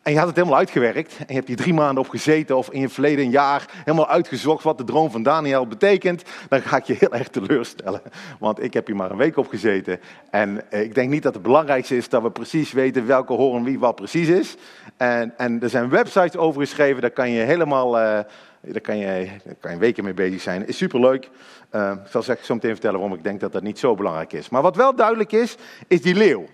en 0.06 0.12
je 0.12 0.18
had 0.18 0.26
het 0.26 0.36
helemaal 0.36 0.58
uitgewerkt. 0.58 1.16
En 1.18 1.24
je 1.26 1.34
hebt 1.34 1.48
hier 1.48 1.56
drie 1.56 1.74
maanden 1.74 2.04
op 2.04 2.08
gezeten 2.08 2.56
of 2.56 2.70
in 2.70 2.80
je 2.80 2.88
verleden 2.88 3.24
een 3.24 3.30
jaar 3.30 3.66
helemaal 3.84 4.08
uitgezocht 4.08 4.62
wat 4.62 4.78
de 4.78 4.84
droom 4.84 5.10
van 5.10 5.22
Daniel 5.22 5.66
betekent. 5.66 6.22
Dan 6.48 6.62
ga 6.62 6.76
ik 6.76 6.84
je 6.84 6.96
heel 6.98 7.12
erg 7.12 7.28
teleurstellen. 7.28 8.02
Want 8.38 8.62
ik 8.62 8.74
heb 8.74 8.86
hier 8.86 8.96
maar 8.96 9.10
een 9.10 9.16
week 9.16 9.36
op 9.36 9.48
gezeten. 9.48 10.00
En 10.30 10.70
eh, 10.70 10.82
ik 10.82 10.94
denk 10.94 11.10
niet 11.10 11.22
dat 11.22 11.34
het 11.34 11.42
belangrijkste 11.42 11.96
is 11.96 12.08
dat 12.08 12.22
we 12.22 12.30
precies 12.30 12.72
weten 12.72 13.06
welke 13.06 13.32
hoorn 13.32 13.64
wie 13.64 13.78
wat 13.78 13.94
precies 13.94 14.28
is. 14.28 14.56
En, 14.96 15.34
en 15.36 15.62
er 15.62 15.70
zijn 15.70 15.88
websites 15.88 16.36
over 16.36 16.60
geschreven, 16.60 17.00
daar 17.00 17.10
kan 17.10 17.30
je 17.30 17.40
helemaal... 17.40 17.98
Uh, 17.98 18.18
daar 18.60 18.80
kan 18.80 18.98
je, 18.98 19.28
kan 19.60 19.70
je 19.70 19.78
weken 19.78 20.04
mee 20.04 20.14
bezig 20.14 20.40
zijn. 20.40 20.66
Is 20.66 20.76
superleuk. 20.76 21.30
Uh, 21.72 21.92
ik 22.04 22.10
zal 22.10 22.22
zo 22.22 22.54
meteen 22.54 22.70
vertellen 22.70 22.98
waarom 22.98 23.18
ik 23.18 23.24
denk 23.24 23.40
dat 23.40 23.52
dat 23.52 23.62
niet 23.62 23.78
zo 23.78 23.94
belangrijk 23.94 24.32
is. 24.32 24.48
Maar 24.48 24.62
wat 24.62 24.76
wel 24.76 24.94
duidelijk 24.94 25.32
is, 25.32 25.56
is 25.88 26.02
die 26.02 26.14
leeuw. 26.14 26.46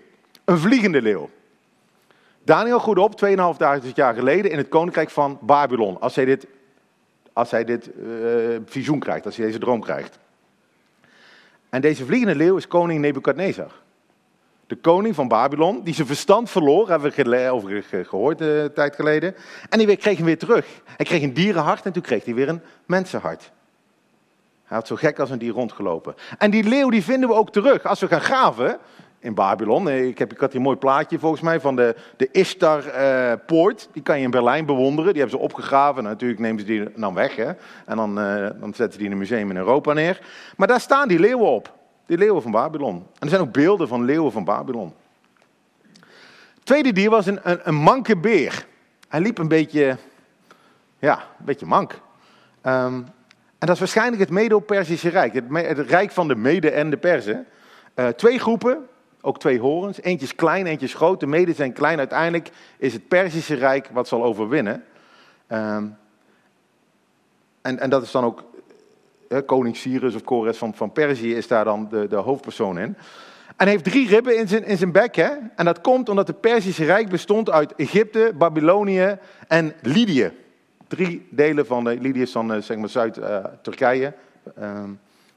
Een 0.45 0.57
vliegende 0.57 1.01
leeuw. 1.01 1.29
Daniel 2.45 2.79
groeide 2.79 3.01
op 3.01 3.25
2.500 3.85 3.93
jaar 3.93 4.13
geleden 4.13 4.51
in 4.51 4.57
het 4.57 4.69
koninkrijk 4.69 5.09
van 5.09 5.37
Babylon. 5.41 6.01
Als 6.01 6.15
hij 6.15 6.25
dit, 6.25 6.47
als 7.33 7.51
hij 7.51 7.63
dit 7.63 7.89
uh, 7.97 8.59
visioen 8.65 8.99
krijgt, 8.99 9.25
als 9.25 9.35
hij 9.35 9.45
deze 9.45 9.59
droom 9.59 9.81
krijgt. 9.81 10.19
En 11.69 11.81
deze 11.81 12.05
vliegende 12.05 12.35
leeuw 12.35 12.57
is 12.57 12.67
koning 12.67 12.99
Nebukadnezar. 12.99 13.71
de 14.67 14.75
koning 14.75 15.15
van 15.15 15.27
Babylon, 15.27 15.83
die 15.83 15.93
zijn 15.93 16.07
verstand 16.07 16.49
verloor, 16.49 16.89
hebben 16.89 17.11
we 17.15 17.49
over 17.49 17.83
gehoord 17.83 18.41
een 18.41 18.73
tijd 18.73 18.95
geleden. 18.95 19.35
En 19.69 19.77
die 19.79 19.97
kreeg 19.97 20.17
hem 20.17 20.25
weer 20.25 20.37
terug. 20.37 20.65
Hij 20.83 21.05
kreeg 21.05 21.21
een 21.21 21.33
dierenhart 21.33 21.85
en 21.85 21.91
toen 21.91 22.01
kreeg 22.01 22.25
hij 22.25 22.33
weer 22.33 22.49
een 22.49 22.61
mensenhart. 22.85 23.51
Hij 24.63 24.77
had 24.77 24.87
zo 24.87 24.95
gek 24.95 25.19
als 25.19 25.29
een 25.29 25.37
dier 25.37 25.53
rondgelopen. 25.53 26.15
En 26.37 26.51
die 26.51 26.63
leeuw 26.63 26.89
die 26.89 27.03
vinden 27.03 27.29
we 27.29 27.35
ook 27.35 27.51
terug. 27.51 27.83
Als 27.83 27.99
we 27.99 28.07
gaan 28.07 28.21
graven 28.21 28.79
in 29.23 29.33
Babylon. 29.33 29.89
Ik, 29.89 30.17
heb, 30.17 30.31
ik 30.31 30.39
had 30.39 30.51
hier 30.51 30.57
een 30.57 30.65
mooi 30.65 30.77
plaatje 30.77 31.19
volgens 31.19 31.41
mij 31.41 31.59
van 31.59 31.75
de, 31.75 31.95
de 32.17 32.29
Ishtar-poort. 32.31 33.89
die 33.91 34.03
kan 34.03 34.17
je 34.17 34.23
in 34.23 34.31
Berlijn 34.31 34.65
bewonderen. 34.65 35.13
Die 35.13 35.21
hebben 35.21 35.39
ze 35.39 35.45
opgegraven. 35.45 36.03
natuurlijk 36.03 36.39
nemen 36.39 36.59
ze 36.59 36.65
die 36.65 36.91
dan 36.95 37.13
weg. 37.13 37.35
Hè? 37.35 37.51
En 37.85 37.97
dan, 37.97 38.19
uh, 38.19 38.49
dan 38.59 38.73
zetten 38.73 38.91
ze 38.91 38.97
die 38.97 39.05
in 39.05 39.11
een 39.11 39.17
museum 39.17 39.49
in 39.49 39.57
Europa 39.57 39.93
neer. 39.93 40.21
Maar 40.57 40.67
daar 40.67 40.79
staan 40.79 41.07
die 41.07 41.19
leeuwen 41.19 41.47
op. 41.47 41.73
Die 42.05 42.17
leeuwen 42.17 42.41
van 42.41 42.51
Babylon. 42.51 42.95
En 42.95 43.19
er 43.19 43.29
zijn 43.29 43.41
ook 43.41 43.53
beelden 43.53 43.87
van 43.87 44.05
leeuwen 44.05 44.31
van 44.31 44.43
Babylon. 44.43 44.93
Het 46.53 46.65
tweede 46.65 46.91
dier 46.91 47.09
was 47.09 47.25
een, 47.25 47.39
een, 47.43 47.59
een 47.63 47.75
manke 47.75 48.17
beer. 48.17 48.65
Hij 49.07 49.19
liep 49.19 49.37
een 49.37 49.47
beetje, 49.47 49.97
ja, 50.99 51.15
een 51.15 51.45
beetje 51.45 51.65
mank. 51.65 51.93
Um, 52.63 53.05
en 53.63 53.69
dat 53.69 53.69
is 53.69 53.79
waarschijnlijk 53.79 54.21
het 54.21 54.29
Medo-Persische 54.29 55.09
Rijk. 55.09 55.33
Het, 55.33 55.43
het, 55.49 55.89
Rijk 55.89 56.11
van 56.11 56.27
de 56.27 56.35
Mede 56.35 56.71
en 56.71 56.89
de 56.89 56.97
Perzen. 56.97 57.45
Uh, 57.95 58.07
twee 58.07 58.39
groepen, 58.39 58.87
ook 59.25 59.39
twee 59.39 59.59
horens. 59.59 60.01
Eentje 60.01 60.35
klein, 60.35 60.65
eentje 60.65 60.87
groot. 60.87 61.19
De 61.19 61.27
Mede 61.27 61.53
zijn 61.53 61.73
klein. 61.73 61.97
Uiteindelijk 61.97 62.49
is 62.77 62.93
het 62.93 63.07
Persische 63.07 63.55
Rijk 63.55 63.89
wat 63.91 64.07
zal 64.07 64.23
overwinnen. 64.23 64.83
Um, 65.49 65.97
en, 67.61 67.79
en 67.79 67.89
dat 67.89 68.03
is 68.03 68.11
dan 68.11 68.23
ook 68.23 68.43
koning 69.45 69.77
Cyrus 69.77 70.15
of 70.15 70.23
Kores 70.23 70.57
van, 70.57 70.73
van 70.73 70.91
Perzië 70.91 71.35
is 71.35 71.47
daar 71.47 71.65
dan 71.65 71.87
de, 71.89 72.07
de 72.07 72.15
hoofdpersoon 72.15 72.79
in. 72.79 72.97
En 73.47 73.65
hij 73.65 73.69
heeft 73.69 73.83
drie 73.83 74.07
ribben 74.07 74.37
in 74.37 74.47
zijn, 74.47 74.65
in 74.65 74.77
zijn 74.77 74.91
bek. 74.91 75.15
Hè? 75.15 75.29
En 75.55 75.65
dat 75.65 75.81
komt 75.81 76.09
omdat 76.09 76.27
het 76.27 76.41
Perzische 76.41 76.85
Rijk 76.85 77.09
bestond 77.09 77.49
uit 77.49 77.75
Egypte, 77.75 78.31
Babylonië 78.37 79.17
en 79.47 79.73
Lydië. 79.81 80.31
Drie 80.87 81.27
delen 81.29 81.65
van 81.65 81.83
de, 81.83 81.97
Lydië 82.01 82.21
is 82.21 82.31
dan 82.31 82.53
eh, 82.53 82.61
zeg 82.61 82.77
maar 82.77 82.89
Zuid-Turkije. 82.89 84.13
Ehm, 84.55 84.89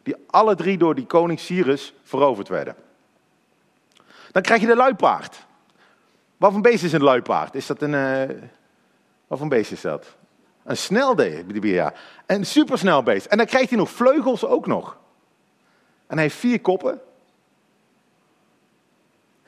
die 0.03 0.15
alle 0.27 0.55
drie 0.55 0.79
door 0.79 0.95
die 0.95 1.07
koning 1.07 1.41
Cyrus 1.41 1.95
veroverd 2.03 2.49
werden. 2.49 2.75
Dan 4.37 4.45
krijg 4.45 4.61
je 4.61 4.67
de 4.67 4.77
luipaard. 4.77 5.47
Wat 6.37 6.53
voor 6.53 6.61
beest 6.61 6.85
is 6.85 6.93
een 6.93 7.03
luipaard? 7.03 7.55
Is 7.55 7.67
dat 7.67 7.83
een. 7.83 7.93
Uh, 7.93 8.37
wat 9.27 9.39
voor 9.39 9.49
beest 9.49 9.73
is 9.73 9.81
dat? 9.81 10.17
Een 10.65 10.77
snelbeer, 10.77 11.67
ja. 11.67 11.93
Een 12.27 12.47
supersnel 12.47 13.03
beest. 13.03 13.27
En 13.27 13.37
dan 13.37 13.47
krijgt 13.47 13.69
hij 13.69 13.79
nog 13.79 13.91
vleugels 13.91 14.45
ook 14.45 14.67
nog. 14.67 14.99
En 16.07 16.15
hij 16.15 16.23
heeft 16.23 16.37
vier 16.37 16.61
koppen. 16.61 17.01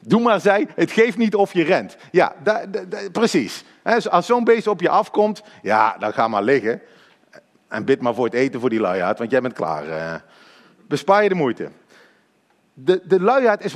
Doe 0.01 0.21
maar 0.21 0.41
zij, 0.41 0.69
het 0.75 0.91
geeft 0.91 1.17
niet 1.17 1.35
of 1.35 1.53
je 1.53 1.65
rent. 1.65 1.97
Ja, 2.11 2.35
precies. 3.13 3.65
Als 4.11 4.27
zo'n 4.27 4.45
beest 4.45 4.67
op 4.67 4.81
je 4.81 4.89
afkomt, 4.89 5.43
ja, 5.63 5.97
dan 5.99 6.13
ga 6.13 6.29
maar 6.29 6.43
liggen. 6.43 6.83
En 7.69 7.85
bid 7.85 8.01
maar 8.01 8.15
voor 8.15 8.25
het 8.25 8.35
eten 8.35 8.61
voor 8.61 8.71
die 8.71 8.81
luiaard, 8.81 9.19
want 9.19 9.31
jij 9.31 9.41
bent 9.41 9.55
klaar. 9.55 9.89
Eh. 9.89 10.15
Bespaar 10.87 11.23
je 11.23 11.29
de 11.29 11.35
moeite. 11.35 11.71
De, 12.81 13.01
de 13.05 13.21
luiaard 13.21 13.65
is 13.65 13.73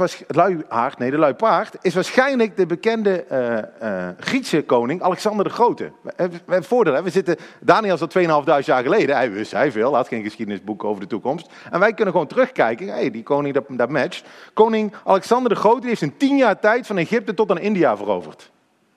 nee, 0.99 1.11
de 1.11 1.19
luipaard 1.19 1.77
is 1.81 1.95
waarschijnlijk 1.95 2.57
de 2.57 2.67
bekende 2.67 3.25
uh, 3.33 3.89
uh, 3.89 4.09
Griekse 4.19 4.63
koning 4.63 5.03
Alexander 5.03 5.45
de 5.45 5.51
Grote. 5.51 5.93
We, 6.03 6.13
hebben 6.17 6.65
voordeel, 6.65 6.95
hè? 6.95 7.03
we 7.03 7.11
zitten, 7.11 7.37
Daniel 7.61 7.95
is 7.95 8.01
al 8.01 8.43
2.500 8.61 8.65
jaar 8.65 8.83
geleden, 8.83 9.17
hij 9.17 9.33
wist 9.33 9.53
hij 9.53 9.73
veel, 9.73 9.95
had 9.95 10.09
geen 10.09 10.23
geschiedenisboek 10.23 10.85
over 10.85 11.01
de 11.01 11.07
toekomst. 11.07 11.51
En 11.71 11.81
wij 11.81 11.95
kunnen 11.95 12.13
gewoon 12.13 12.29
terugkijken, 12.29 12.89
hey, 12.89 13.11
die 13.11 13.23
koning 13.23 13.55
dat, 13.55 13.65
dat 13.69 13.89
matcht. 13.89 14.25
Koning 14.53 14.93
Alexander 15.05 15.55
de 15.55 15.61
Grote 15.61 15.87
heeft 15.87 16.03
in 16.03 16.17
tien 16.17 16.37
jaar 16.37 16.59
tijd 16.59 16.87
van 16.87 16.99
Egypte 16.99 17.35
tot 17.35 17.51
aan 17.51 17.59
India 17.59 17.97
veroverd. 17.97 18.51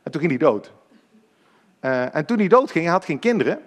En 0.03 0.11
toen 0.11 0.21
ging 0.21 0.39
hij 0.39 0.49
dood. 0.49 0.71
En 2.11 2.25
toen 2.25 2.37
hij 2.37 2.47
dood 2.47 2.71
ging, 2.71 2.83
hij 2.83 2.93
had 2.93 3.05
geen 3.05 3.19
kinderen 3.19 3.59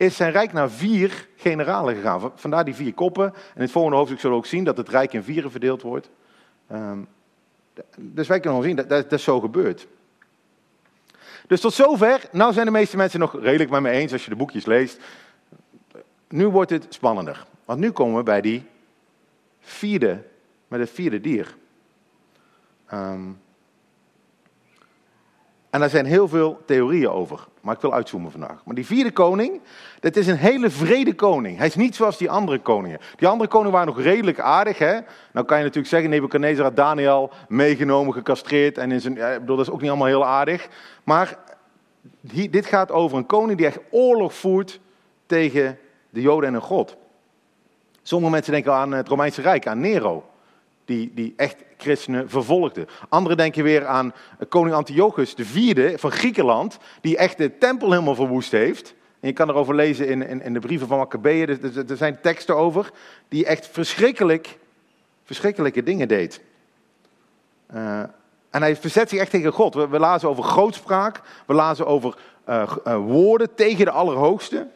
is 0.00 0.16
zijn 0.16 0.32
rijk 0.32 0.52
naar 0.52 0.70
vier 0.70 1.28
generalen 1.36 1.94
gegaan. 1.94 2.32
Vandaar 2.34 2.64
die 2.64 2.74
vier 2.74 2.94
koppen. 2.94 3.24
En 3.24 3.54
in 3.54 3.60
het 3.60 3.70
volgende 3.70 3.96
hoofdstuk 3.96 4.20
zullen 4.20 4.36
we 4.36 4.42
ook 4.42 4.48
zien 4.48 4.64
dat 4.64 4.76
het 4.76 4.88
rijk 4.88 5.12
in 5.12 5.22
vieren 5.22 5.50
verdeeld 5.50 5.82
wordt. 5.82 6.10
Um, 6.72 7.08
dus 7.96 8.28
wij 8.28 8.40
kunnen 8.40 8.60
gewoon 8.60 8.62
zien 8.62 8.76
dat, 8.76 8.88
dat 8.88 9.10
dat 9.10 9.18
is 9.18 9.24
zo 9.24 9.40
gebeurd. 9.40 9.86
Dus 11.46 11.60
tot 11.60 11.72
zover. 11.72 12.28
Nou 12.32 12.52
zijn 12.52 12.66
de 12.66 12.72
meeste 12.72 12.96
mensen 12.96 13.20
nog 13.20 13.40
redelijk 13.40 13.70
met 13.70 13.80
me 13.80 13.90
eens 13.90 14.12
als 14.12 14.24
je 14.24 14.30
de 14.30 14.36
boekjes 14.36 14.66
leest. 14.66 15.00
Nu 16.28 16.48
wordt 16.48 16.70
het 16.70 16.86
spannender. 16.88 17.46
Want 17.64 17.80
nu 17.80 17.90
komen 17.90 18.16
we 18.16 18.22
bij 18.22 18.40
die 18.40 18.66
vierde, 19.60 20.22
met 20.68 20.80
het 20.80 20.90
vierde 20.90 21.20
dier. 21.20 21.56
Um, 22.92 23.40
en 25.70 25.80
daar 25.80 25.90
zijn 25.90 26.06
heel 26.06 26.28
veel 26.28 26.60
theorieën 26.66 27.08
over. 27.08 27.46
Maar 27.60 27.74
ik 27.74 27.80
wil 27.80 27.92
uitzoomen 27.92 28.30
vandaag. 28.30 28.62
Maar 28.64 28.74
die 28.74 28.86
vierde 28.86 29.10
koning, 29.10 29.60
dat 30.00 30.16
is 30.16 30.26
een 30.26 30.36
hele 30.36 30.70
vrede 30.70 31.14
koning. 31.14 31.58
Hij 31.58 31.66
is 31.66 31.74
niet 31.74 31.94
zoals 31.94 32.16
die 32.16 32.30
andere 32.30 32.58
koningen. 32.58 33.00
Die 33.16 33.28
andere 33.28 33.50
koningen 33.50 33.72
waren 33.72 33.86
nog 33.86 34.00
redelijk 34.00 34.40
aardig. 34.40 34.78
Hè? 34.78 34.98
Nou 35.32 35.46
kan 35.46 35.56
je 35.56 35.62
natuurlijk 35.62 35.86
zeggen, 35.86 36.10
Nebuchadnezzar 36.10 36.64
had 36.64 36.76
Daniel 36.76 37.30
meegenomen, 37.48 38.12
gecastreerd. 38.12 38.78
En 38.78 38.92
in 38.92 39.00
zijn, 39.00 39.16
ik 39.16 39.40
bedoel, 39.40 39.56
dat 39.56 39.66
is 39.66 39.72
ook 39.72 39.80
niet 39.80 39.90
allemaal 39.90 40.06
heel 40.06 40.26
aardig. 40.26 40.68
Maar 41.04 41.38
dit 42.50 42.66
gaat 42.66 42.90
over 42.90 43.18
een 43.18 43.26
koning 43.26 43.58
die 43.58 43.66
echt 43.66 43.78
oorlog 43.90 44.34
voert 44.34 44.80
tegen 45.26 45.78
de 46.10 46.20
Joden 46.20 46.46
en 46.46 46.52
hun 46.52 46.62
God. 46.62 46.96
Sommige 48.02 48.32
mensen 48.32 48.52
denken 48.52 48.72
aan 48.72 48.92
het 48.92 49.08
Romeinse 49.08 49.42
Rijk, 49.42 49.66
aan 49.66 49.80
Nero 49.80 50.29
die, 50.90 51.10
die 51.14 51.32
echt 51.36 51.56
christenen 51.76 52.28
vervolgde. 52.28 52.86
Anderen 53.08 53.36
denken 53.36 53.64
weer 53.64 53.86
aan 53.86 54.12
koning 54.48 54.74
Antiochus 54.74 55.34
IV 55.34 56.00
van 56.00 56.10
Griekenland, 56.10 56.78
die 57.00 57.16
echt 57.16 57.38
de 57.38 57.58
tempel 57.58 57.90
helemaal 57.90 58.14
verwoest 58.14 58.50
heeft. 58.50 58.94
En 59.20 59.28
je 59.28 59.34
kan 59.34 59.48
erover 59.48 59.74
lezen 59.74 60.08
in, 60.08 60.26
in, 60.26 60.42
in 60.42 60.52
de 60.52 60.58
brieven 60.58 60.86
van 60.86 60.98
Maccabeeën, 60.98 61.48
er, 61.48 61.90
er 61.90 61.96
zijn 61.96 62.20
teksten 62.20 62.56
over, 62.56 62.90
die 63.28 63.46
echt 63.46 63.66
verschrikkelijk, 63.66 64.58
verschrikkelijke 65.24 65.82
dingen 65.82 66.08
deed. 66.08 66.40
Uh, 67.74 68.00
en 68.50 68.62
hij 68.62 68.76
verzet 68.76 69.08
zich 69.08 69.18
echt 69.18 69.30
tegen 69.30 69.52
God. 69.52 69.74
We, 69.74 69.88
we 69.88 69.98
lazen 69.98 70.28
over 70.28 70.44
grootspraak, 70.44 71.20
we 71.46 71.54
lazen 71.54 71.86
over 71.86 72.16
uh, 72.48 72.72
uh, 72.86 72.96
woorden 72.96 73.54
tegen 73.54 73.84
de 73.84 73.90
Allerhoogste. 73.90 74.68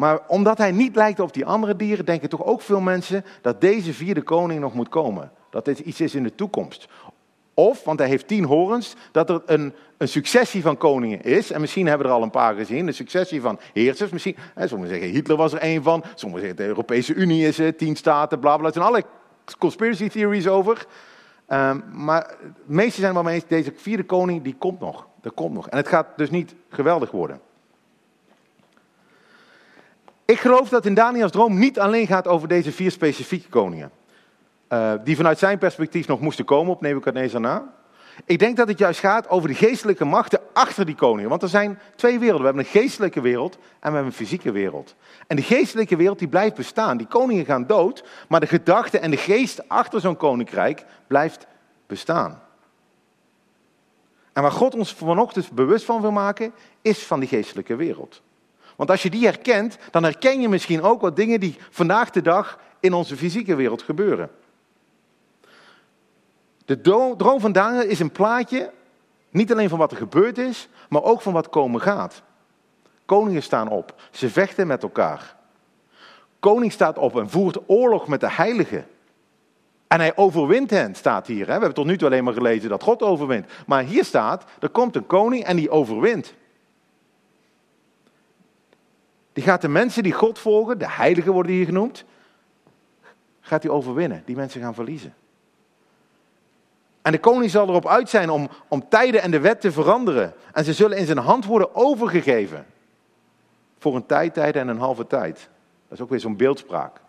Maar 0.00 0.20
omdat 0.26 0.58
hij 0.58 0.72
niet 0.72 0.96
lijkt 0.96 1.20
op 1.20 1.32
die 1.32 1.46
andere 1.46 1.76
dieren, 1.76 2.04
denken 2.04 2.28
toch 2.28 2.44
ook 2.44 2.60
veel 2.60 2.80
mensen 2.80 3.24
dat 3.42 3.60
deze 3.60 3.92
vierde 3.92 4.22
koning 4.22 4.60
nog 4.60 4.74
moet 4.74 4.88
komen. 4.88 5.32
Dat 5.50 5.64
dit 5.64 5.78
iets 5.78 6.00
is 6.00 6.14
in 6.14 6.22
de 6.22 6.34
toekomst. 6.34 6.88
Of, 7.54 7.84
want 7.84 7.98
hij 7.98 8.08
heeft 8.08 8.26
tien 8.26 8.44
horens, 8.44 8.94
dat 9.12 9.30
er 9.30 9.42
een, 9.46 9.72
een 9.96 10.08
successie 10.08 10.62
van 10.62 10.76
koningen 10.76 11.22
is. 11.22 11.50
En 11.50 11.60
misschien 11.60 11.86
hebben 11.86 12.06
we 12.06 12.12
er 12.12 12.18
al 12.18 12.24
een 12.24 12.30
paar 12.30 12.54
gezien. 12.54 12.86
Een 12.86 12.94
successie 12.94 13.40
van 13.40 13.58
heersers. 13.72 14.10
Misschien, 14.10 14.36
hè, 14.54 14.68
sommigen 14.68 14.94
zeggen 14.94 15.14
Hitler 15.14 15.36
was 15.36 15.52
er 15.52 15.58
één 15.58 15.82
van. 15.82 16.04
Sommigen 16.14 16.46
zeggen 16.46 16.62
de 16.64 16.68
Europese 16.68 17.14
Unie 17.14 17.46
is 17.46 17.58
er, 17.58 17.76
tien 17.76 17.96
staten, 17.96 18.38
bla 18.38 18.56
bla. 18.56 18.66
Er 18.66 18.72
zijn 18.72 18.84
allerlei 18.84 19.12
conspiracy 19.58 20.08
theories 20.08 20.48
over. 20.48 20.86
Um, 21.48 21.84
maar 21.92 22.36
de 22.66 22.74
meeste 22.74 23.00
zijn 23.00 23.14
wel 23.14 23.22
mee 23.22 23.34
eens, 23.34 23.46
deze 23.46 23.72
vierde 23.76 24.04
koning, 24.04 24.42
die 24.42 24.56
komt 24.58 24.80
nog. 24.80 25.06
Dat 25.20 25.34
komt 25.34 25.54
nog. 25.54 25.68
En 25.68 25.76
het 25.76 25.88
gaat 25.88 26.06
dus 26.16 26.30
niet 26.30 26.54
geweldig 26.68 27.10
worden. 27.10 27.40
Ik 30.30 30.40
geloof 30.40 30.68
dat 30.68 30.86
in 30.86 30.94
Daniels 30.94 31.30
droom 31.30 31.58
niet 31.58 31.78
alleen 31.78 32.06
gaat 32.06 32.26
over 32.26 32.48
deze 32.48 32.72
vier 32.72 32.90
specifieke 32.90 33.48
koningen. 33.48 33.90
Uh, 34.68 34.92
die 35.04 35.16
vanuit 35.16 35.38
zijn 35.38 35.58
perspectief 35.58 36.06
nog 36.06 36.20
moesten 36.20 36.44
komen 36.44 36.72
op 36.72 36.80
Nebuchadnezzar 36.80 37.40
na. 37.40 37.74
Ik 38.24 38.38
denk 38.38 38.56
dat 38.56 38.68
het 38.68 38.78
juist 38.78 39.00
gaat 39.00 39.28
over 39.28 39.48
de 39.48 39.54
geestelijke 39.54 40.04
machten 40.04 40.40
achter 40.52 40.86
die 40.86 40.94
koningen. 40.94 41.30
Want 41.30 41.42
er 41.42 41.48
zijn 41.48 41.78
twee 41.96 42.18
werelden. 42.18 42.40
We 42.40 42.46
hebben 42.46 42.64
een 42.64 42.80
geestelijke 42.80 43.20
wereld 43.20 43.54
en 43.54 43.60
we 43.70 43.80
hebben 43.82 44.04
een 44.04 44.12
fysieke 44.12 44.52
wereld. 44.52 44.94
En 45.26 45.36
de 45.36 45.42
geestelijke 45.42 45.96
wereld 45.96 46.18
die 46.18 46.28
blijft 46.28 46.54
bestaan. 46.54 46.96
Die 46.96 47.06
koningen 47.06 47.44
gaan 47.44 47.66
dood, 47.66 48.04
maar 48.28 48.40
de 48.40 48.46
gedachte 48.46 48.98
en 48.98 49.10
de 49.10 49.16
geest 49.16 49.68
achter 49.68 50.00
zo'n 50.00 50.16
koninkrijk 50.16 50.84
blijft 51.06 51.46
bestaan. 51.86 52.42
En 54.32 54.42
waar 54.42 54.52
God 54.52 54.74
ons 54.74 54.94
vanochtend 54.94 55.52
bewust 55.52 55.84
van 55.84 56.00
wil 56.00 56.12
maken, 56.12 56.52
is 56.82 57.06
van 57.06 57.20
die 57.20 57.28
geestelijke 57.28 57.76
wereld. 57.76 58.22
Want 58.80 58.92
als 58.92 59.02
je 59.02 59.10
die 59.10 59.24
herkent, 59.24 59.78
dan 59.90 60.02
herken 60.02 60.40
je 60.40 60.48
misschien 60.48 60.82
ook 60.82 61.00
wat 61.00 61.16
dingen 61.16 61.40
die 61.40 61.56
vandaag 61.70 62.10
de 62.10 62.22
dag 62.22 62.58
in 62.78 62.92
onze 62.92 63.16
fysieke 63.16 63.54
wereld 63.54 63.82
gebeuren. 63.82 64.30
De 66.64 66.80
droom 67.16 67.40
van 67.40 67.52
Daniel 67.52 67.88
is 67.88 68.00
een 68.00 68.10
plaatje, 68.10 68.70
niet 69.30 69.52
alleen 69.52 69.68
van 69.68 69.78
wat 69.78 69.90
er 69.90 69.96
gebeurd 69.96 70.38
is, 70.38 70.68
maar 70.88 71.02
ook 71.02 71.20
van 71.20 71.32
wat 71.32 71.48
komen 71.48 71.80
gaat. 71.80 72.22
Koningen 73.04 73.42
staan 73.42 73.68
op, 73.68 73.94
ze 74.10 74.30
vechten 74.30 74.66
met 74.66 74.82
elkaar. 74.82 75.36
Koning 76.38 76.72
staat 76.72 76.98
op 76.98 77.18
en 77.18 77.30
voert 77.30 77.58
oorlog 77.66 78.06
met 78.06 78.20
de 78.20 78.30
heiligen. 78.30 78.86
En 79.86 80.00
hij 80.00 80.16
overwint 80.16 80.70
hen, 80.70 80.94
staat 80.94 81.26
hier. 81.26 81.44
We 81.44 81.50
hebben 81.50 81.74
tot 81.74 81.86
nu 81.86 81.96
toe 81.96 82.08
alleen 82.08 82.24
maar 82.24 82.34
gelezen 82.34 82.68
dat 82.68 82.82
God 82.82 83.02
overwint. 83.02 83.46
Maar 83.66 83.82
hier 83.82 84.04
staat, 84.04 84.44
er 84.60 84.68
komt 84.68 84.96
een 84.96 85.06
koning 85.06 85.44
en 85.44 85.56
die 85.56 85.70
overwint. 85.70 86.34
Die 89.32 89.44
gaat 89.44 89.60
de 89.60 89.68
mensen 89.68 90.02
die 90.02 90.12
God 90.12 90.38
volgen, 90.38 90.78
de 90.78 90.90
heiligen 90.90 91.32
worden 91.32 91.52
hier 91.52 91.64
genoemd, 91.64 92.04
gaat 93.40 93.62
hij 93.62 93.72
overwinnen. 93.72 94.22
Die 94.24 94.36
mensen 94.36 94.60
gaan 94.60 94.74
verliezen. 94.74 95.14
En 97.02 97.12
de 97.12 97.20
koning 97.20 97.50
zal 97.50 97.68
erop 97.68 97.86
uit 97.86 98.08
zijn 98.08 98.30
om, 98.30 98.48
om 98.68 98.88
tijden 98.88 99.22
en 99.22 99.30
de 99.30 99.40
wet 99.40 99.60
te 99.60 99.72
veranderen. 99.72 100.34
En 100.52 100.64
ze 100.64 100.72
zullen 100.72 100.98
in 100.98 101.06
zijn 101.06 101.18
hand 101.18 101.44
worden 101.44 101.74
overgegeven. 101.74 102.66
Voor 103.78 103.96
een 103.96 104.06
tijdtijde 104.06 104.58
en 104.58 104.68
een 104.68 104.78
halve 104.78 105.06
tijd. 105.06 105.48
Dat 105.88 105.98
is 105.98 106.00
ook 106.00 106.10
weer 106.10 106.20
zo'n 106.20 106.36
beeldspraak. 106.36 107.00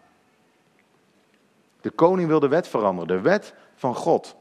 De 1.81 1.89
koning 1.89 2.27
wil 2.27 2.39
de 2.39 2.47
wet 2.47 2.67
veranderen, 2.67 3.07
de 3.07 3.21
wet 3.21 3.53
van 3.75 3.95
God. 3.95 4.35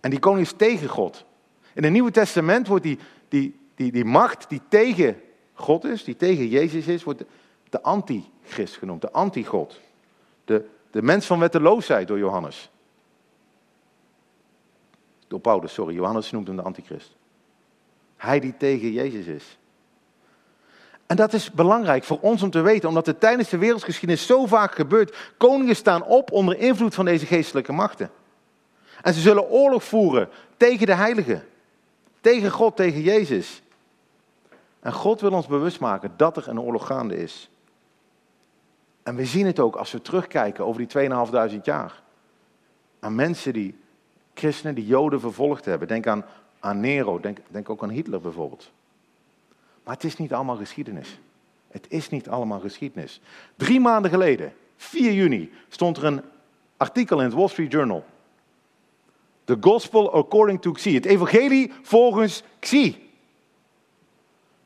En 0.00 0.10
die 0.10 0.18
koning 0.18 0.46
is 0.46 0.52
tegen 0.56 0.88
God. 0.88 1.24
In 1.72 1.82
het 1.82 1.92
Nieuwe 1.92 2.10
Testament 2.10 2.66
wordt 2.66 2.84
die, 2.84 2.98
die, 3.28 3.60
die, 3.74 3.92
die 3.92 4.04
macht 4.04 4.48
die 4.48 4.60
tegen 4.68 5.20
God 5.54 5.84
is, 5.84 6.04
die 6.04 6.16
tegen 6.16 6.48
Jezus 6.48 6.86
is, 6.86 7.02
wordt 7.04 7.24
de 7.68 7.82
antichrist 7.82 8.76
genoemd, 8.76 9.00
de 9.00 9.12
antigod. 9.12 9.80
De, 10.44 10.64
de 10.90 11.02
mens 11.02 11.26
van 11.26 11.38
wetteloosheid 11.38 12.08
door 12.08 12.18
Johannes. 12.18 12.70
Door 15.28 15.40
Paulus, 15.40 15.72
sorry, 15.72 15.94
Johannes 15.94 16.30
noemt 16.30 16.46
hem 16.46 16.56
de 16.56 16.62
antichrist. 16.62 17.16
Hij 18.16 18.40
die 18.40 18.56
tegen 18.56 18.92
Jezus 18.92 19.26
is. 19.26 19.58
En 21.06 21.16
dat 21.16 21.32
is 21.32 21.50
belangrijk 21.50 22.04
voor 22.04 22.18
ons 22.20 22.42
om 22.42 22.50
te 22.50 22.60
weten, 22.60 22.88
omdat 22.88 23.06
het 23.06 23.20
tijdens 23.20 23.48
de 23.48 23.58
wereldgeschiedenis 23.58 24.26
zo 24.26 24.46
vaak 24.46 24.74
gebeurt. 24.74 25.32
Koningen 25.36 25.76
staan 25.76 26.04
op 26.04 26.32
onder 26.32 26.58
invloed 26.58 26.94
van 26.94 27.04
deze 27.04 27.26
geestelijke 27.26 27.72
machten. 27.72 28.10
En 29.02 29.14
ze 29.14 29.20
zullen 29.20 29.48
oorlog 29.48 29.84
voeren 29.84 30.28
tegen 30.56 30.86
de 30.86 30.94
heiligen. 30.94 31.44
Tegen 32.20 32.50
God, 32.50 32.76
tegen 32.76 33.00
Jezus. 33.00 33.62
En 34.84 34.92
God 34.92 35.20
wil 35.20 35.32
ons 35.32 35.46
bewust 35.46 35.80
maken 35.80 36.12
dat 36.16 36.36
er 36.36 36.48
een 36.48 36.60
oorlog 36.60 36.86
gaande 36.86 37.16
is. 37.16 37.50
En 39.02 39.16
we 39.16 39.24
zien 39.24 39.46
het 39.46 39.60
ook 39.60 39.76
als 39.76 39.92
we 39.92 40.02
terugkijken 40.02 40.64
over 40.64 40.78
die 40.78 40.86
2500 40.86 41.64
jaar. 41.64 42.02
Aan 43.00 43.14
mensen 43.14 43.52
die, 43.52 43.78
christenen, 44.34 44.74
die 44.74 44.86
joden 44.86 45.20
vervolgd 45.20 45.64
hebben. 45.64 45.88
Denk 45.88 46.06
aan, 46.60 46.80
Nero, 46.80 47.20
denk, 47.20 47.38
denk 47.48 47.70
ook 47.70 47.82
aan 47.82 47.88
Hitler 47.88 48.20
bijvoorbeeld. 48.20 48.70
Maar 49.84 49.94
het 49.94 50.04
is 50.04 50.16
niet 50.16 50.32
allemaal 50.32 50.56
geschiedenis. 50.56 51.18
Het 51.68 51.86
is 51.88 52.08
niet 52.08 52.28
allemaal 52.28 52.60
geschiedenis. 52.60 53.20
Drie 53.56 53.80
maanden 53.80 54.10
geleden, 54.10 54.52
4 54.76 55.12
juni, 55.12 55.52
stond 55.68 55.96
er 55.96 56.04
een 56.04 56.22
artikel 56.76 57.18
in 57.18 57.24
het 57.24 57.34
Wall 57.34 57.48
Street 57.48 57.72
Journal. 57.72 58.04
The 59.44 59.56
Gospel 59.60 60.12
according 60.12 60.60
to 60.60 60.72
Xi. 60.72 60.94
Het 60.94 61.04
evangelie 61.04 61.72
volgens 61.82 62.42
Xi. 62.58 63.03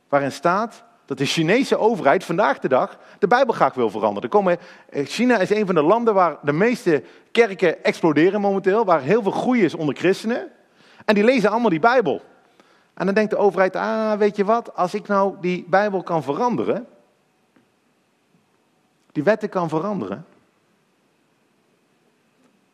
Waarin 0.08 0.32
staat 0.32 0.84
dat 1.04 1.18
de 1.18 1.24
Chinese 1.24 1.78
overheid 1.78 2.24
vandaag 2.24 2.58
de 2.58 2.68
dag 2.68 2.98
de 3.18 3.26
Bijbel 3.26 3.54
graag 3.54 3.74
wil 3.74 3.90
veranderen. 3.90 4.58
Eh, 4.88 5.06
China 5.06 5.38
is 5.38 5.50
een 5.50 5.66
van 5.66 5.74
de 5.74 5.82
landen 5.82 6.14
waar 6.14 6.36
de 6.42 6.52
meeste 6.52 7.02
kerken 7.32 7.84
exploderen 7.84 8.40
momenteel, 8.40 8.84
waar 8.84 9.00
heel 9.00 9.22
veel 9.22 9.32
groei 9.32 9.64
is 9.64 9.74
onder 9.74 9.96
christenen. 9.96 10.50
En 11.04 11.14
die 11.14 11.24
lezen 11.24 11.50
allemaal 11.50 11.70
die 11.70 11.80
Bijbel. 11.80 12.22
En 12.94 13.06
dan 13.06 13.14
denkt 13.14 13.30
de 13.30 13.36
overheid, 13.36 13.76
ah, 13.76 14.12
weet 14.12 14.36
je 14.36 14.44
wat, 14.44 14.74
als 14.76 14.94
ik 14.94 15.06
nou 15.06 15.34
die 15.40 15.64
Bijbel 15.68 16.02
kan 16.02 16.22
veranderen, 16.22 16.86
die 19.12 19.22
wetten 19.22 19.48
kan 19.48 19.68
veranderen. 19.68 20.26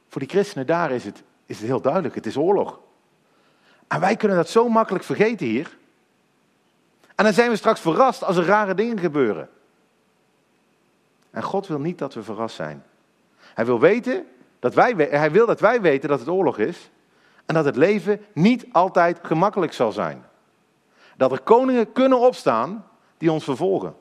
Voor 0.08 0.20
die 0.20 0.30
christenen 0.30 0.66
daar 0.66 0.90
is 0.90 1.04
het, 1.04 1.22
is 1.46 1.58
het 1.58 1.66
heel 1.66 1.80
duidelijk, 1.80 2.14
het 2.14 2.26
is 2.26 2.36
oorlog. 2.36 2.80
En 3.88 4.00
wij 4.00 4.16
kunnen 4.16 4.36
dat 4.36 4.48
zo 4.48 4.68
makkelijk 4.68 5.04
vergeten 5.04 5.46
hier. 5.46 5.76
En 7.14 7.24
dan 7.24 7.32
zijn 7.32 7.50
we 7.50 7.56
straks 7.56 7.80
verrast 7.80 8.24
als 8.24 8.36
er 8.36 8.44
rare 8.44 8.74
dingen 8.74 8.98
gebeuren. 8.98 9.48
En 11.30 11.42
God 11.42 11.66
wil 11.66 11.78
niet 11.78 11.98
dat 11.98 12.14
we 12.14 12.22
verrast 12.22 12.56
zijn. 12.56 12.84
Hij 13.38 13.64
wil, 13.64 13.80
weten 13.80 14.26
dat 14.58 14.74
wij, 14.74 14.92
hij 15.10 15.30
wil 15.30 15.46
dat 15.46 15.60
wij 15.60 15.80
weten 15.80 16.08
dat 16.08 16.18
het 16.18 16.28
oorlog 16.28 16.58
is. 16.58 16.90
En 17.46 17.54
dat 17.54 17.64
het 17.64 17.76
leven 17.76 18.24
niet 18.32 18.66
altijd 18.72 19.18
gemakkelijk 19.22 19.72
zal 19.72 19.92
zijn. 19.92 20.24
Dat 21.16 21.32
er 21.32 21.40
koningen 21.40 21.92
kunnen 21.92 22.20
opstaan 22.20 22.86
die 23.18 23.32
ons 23.32 23.44
vervolgen. 23.44 23.96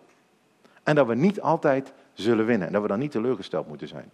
En 0.83 0.95
dat 0.95 1.07
we 1.07 1.15
niet 1.15 1.41
altijd 1.41 1.93
zullen 2.13 2.45
winnen. 2.45 2.67
En 2.67 2.73
dat 2.73 2.81
we 2.81 2.87
dan 2.87 2.99
niet 2.99 3.11
teleurgesteld 3.11 3.67
moeten 3.67 3.87
zijn. 3.87 4.11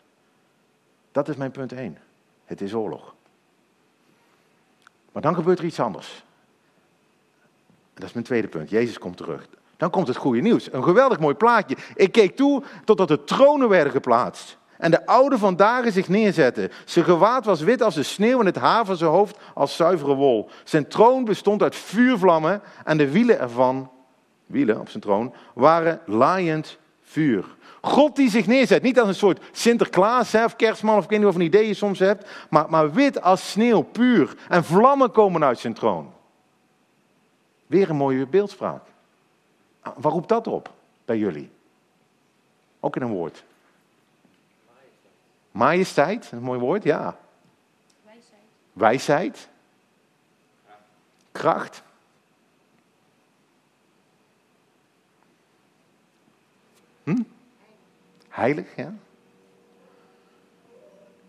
Dat 1.12 1.30
is 1.30 1.36
mijn 1.36 1.52
punt 1.52 1.72
1. 1.72 1.98
Het 2.46 2.62
is 2.62 2.74
oorlog. 2.74 3.16
Maar 5.12 5.22
dan 5.22 5.36
gebeurt 5.36 5.60
er 5.60 5.66
iets 5.66 5.80
anders. 5.80 6.24
Dat 8.00 8.08
is 8.08 8.14
mijn 8.14 8.26
tweede 8.26 8.48
punt. 8.48 8.70
Jezus 8.70 9.00
komt 9.00 9.18
terug. 9.18 9.48
Dan 9.78 9.90
komt 9.90 10.08
het 10.08 10.18
goede 10.18 10.42
nieuws. 10.42 10.74
Een 10.74 10.84
geweldig 10.84 11.20
mooi 11.20 11.36
plaatje. 11.36 11.76
Ik 11.96 12.12
keek 12.12 12.36
toe 12.36 12.64
totdat 12.86 13.08
de 13.08 13.24
tronen 13.24 13.70
werden 13.70 13.92
geplaatst. 13.92 14.58
En 14.78 14.92
de 14.92 15.06
oude 15.06 15.38
van 15.38 15.60
zich 15.86 16.08
neerzette. 16.08 16.70
Zijn 16.86 17.06
gewaad 17.06 17.46
was 17.46 17.62
wit 17.62 17.82
als 17.82 17.96
de 17.96 18.04
sneeuw 18.04 18.40
en 18.40 18.46
het 18.46 18.56
haar 18.56 18.86
van 18.86 18.98
zijn 18.98 19.12
hoofd 19.12 19.38
als 19.54 19.76
zuivere 19.76 20.14
wol. 20.14 20.50
Zijn 20.64 20.88
troon 20.88 21.26
bestond 21.26 21.64
uit 21.64 21.76
vuurvlammen 21.76 22.62
en 22.84 22.98
de 22.98 23.12
wielen 23.12 23.40
ervan, 23.40 23.92
wielen 24.46 24.80
op 24.80 24.90
zijn 24.90 25.04
troon, 25.04 25.34
waren 25.54 26.02
laaiend 26.06 26.78
vuur. 27.04 27.46
God 27.82 28.16
die 28.16 28.30
zich 28.30 28.48
neerzet, 28.48 28.82
niet 28.82 29.00
als 29.00 29.08
een 29.08 29.16
soort 29.16 29.40
Sinterklaas 29.52 30.36
of 30.36 30.56
kerstman 30.56 30.98
of 30.98 31.04
ik 31.04 31.10
weet 31.10 31.20
niet 31.20 31.28
of 31.28 31.36
een 31.36 31.42
idee 31.42 31.68
je 31.68 31.74
soms 31.74 32.00
hebt, 32.00 32.30
maar, 32.50 32.70
maar 32.70 32.92
wit 32.92 33.22
als 33.22 33.52
sneeuw, 33.52 33.82
puur. 33.82 34.36
En 34.50 34.64
vlammen 34.64 35.12
komen 35.12 35.44
uit 35.44 35.60
zijn 35.60 35.74
troon. 35.74 36.12
Weer 37.70 37.90
een 37.90 37.96
mooie 37.96 38.28
beeldspraak. 38.28 38.84
Waar 39.82 40.12
roept 40.12 40.30
dat 40.30 40.48
op 40.48 40.74
bij 41.06 41.18
jullie? 41.18 41.52
Ook 42.80 42.96
in 42.96 43.02
een 43.02 43.12
woord. 43.12 43.44
Majesteit, 45.52 46.32
een 46.32 46.42
mooi 46.42 46.60
woord, 46.60 46.84
ja. 46.84 47.20
Wijsheid. 48.04 48.42
Wijsheid. 48.74 49.50
Kracht. 51.32 51.84
Hm? 57.04 57.24
Heilig, 58.30 58.76
ja. 58.76 58.94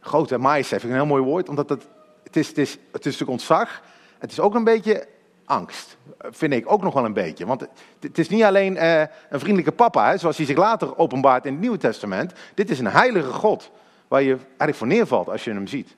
Groot 0.00 0.30
en 0.30 0.40
majesteit 0.40 0.80
vind 0.80 0.92
ik 0.92 0.98
een 0.98 1.06
heel 1.06 1.16
mooi 1.16 1.30
woord, 1.30 1.48
omdat 1.48 1.68
het, 1.68 1.86
het, 2.22 2.36
is, 2.36 2.48
het, 2.48 2.58
is, 2.58 2.70
het 2.70 3.06
is 3.06 3.18
natuurlijk 3.18 3.30
ontzag. 3.30 3.82
Het 4.18 4.30
is 4.30 4.40
ook 4.40 4.54
een 4.54 4.64
beetje 4.64 5.08
angst. 5.50 5.96
Vind 6.18 6.52
ik 6.52 6.72
ook 6.72 6.82
nog 6.82 6.94
wel 6.94 7.04
een 7.04 7.12
beetje. 7.12 7.46
Want 7.46 7.66
het, 8.00 8.18
is 8.18 8.28
niet 8.28 8.42
alleen 8.42 8.76
eh, 8.76 9.00
een 9.00 9.40
vriendelijke 9.40 9.72
papa, 9.72 10.16
zoals 10.16 10.36
hij 10.36 10.46
zich 10.46 10.56
later 10.56 10.98
openbaart 10.98 11.44
in 11.44 11.52
het 11.52 11.60
Nieuwe 11.60 11.78
Testament. 11.78 12.32
Dit 12.54 12.70
is 12.70 12.78
een 12.78 12.86
heilige 12.86 13.30
God 13.30 13.70
waar 14.08 14.22
je 14.22 14.36
eigenlijk 14.46 14.76
voor 14.76 14.86
neervalt 14.86 15.28
als 15.28 15.44
je 15.44 15.50
hem 15.50 15.66
ziet. 15.66 15.96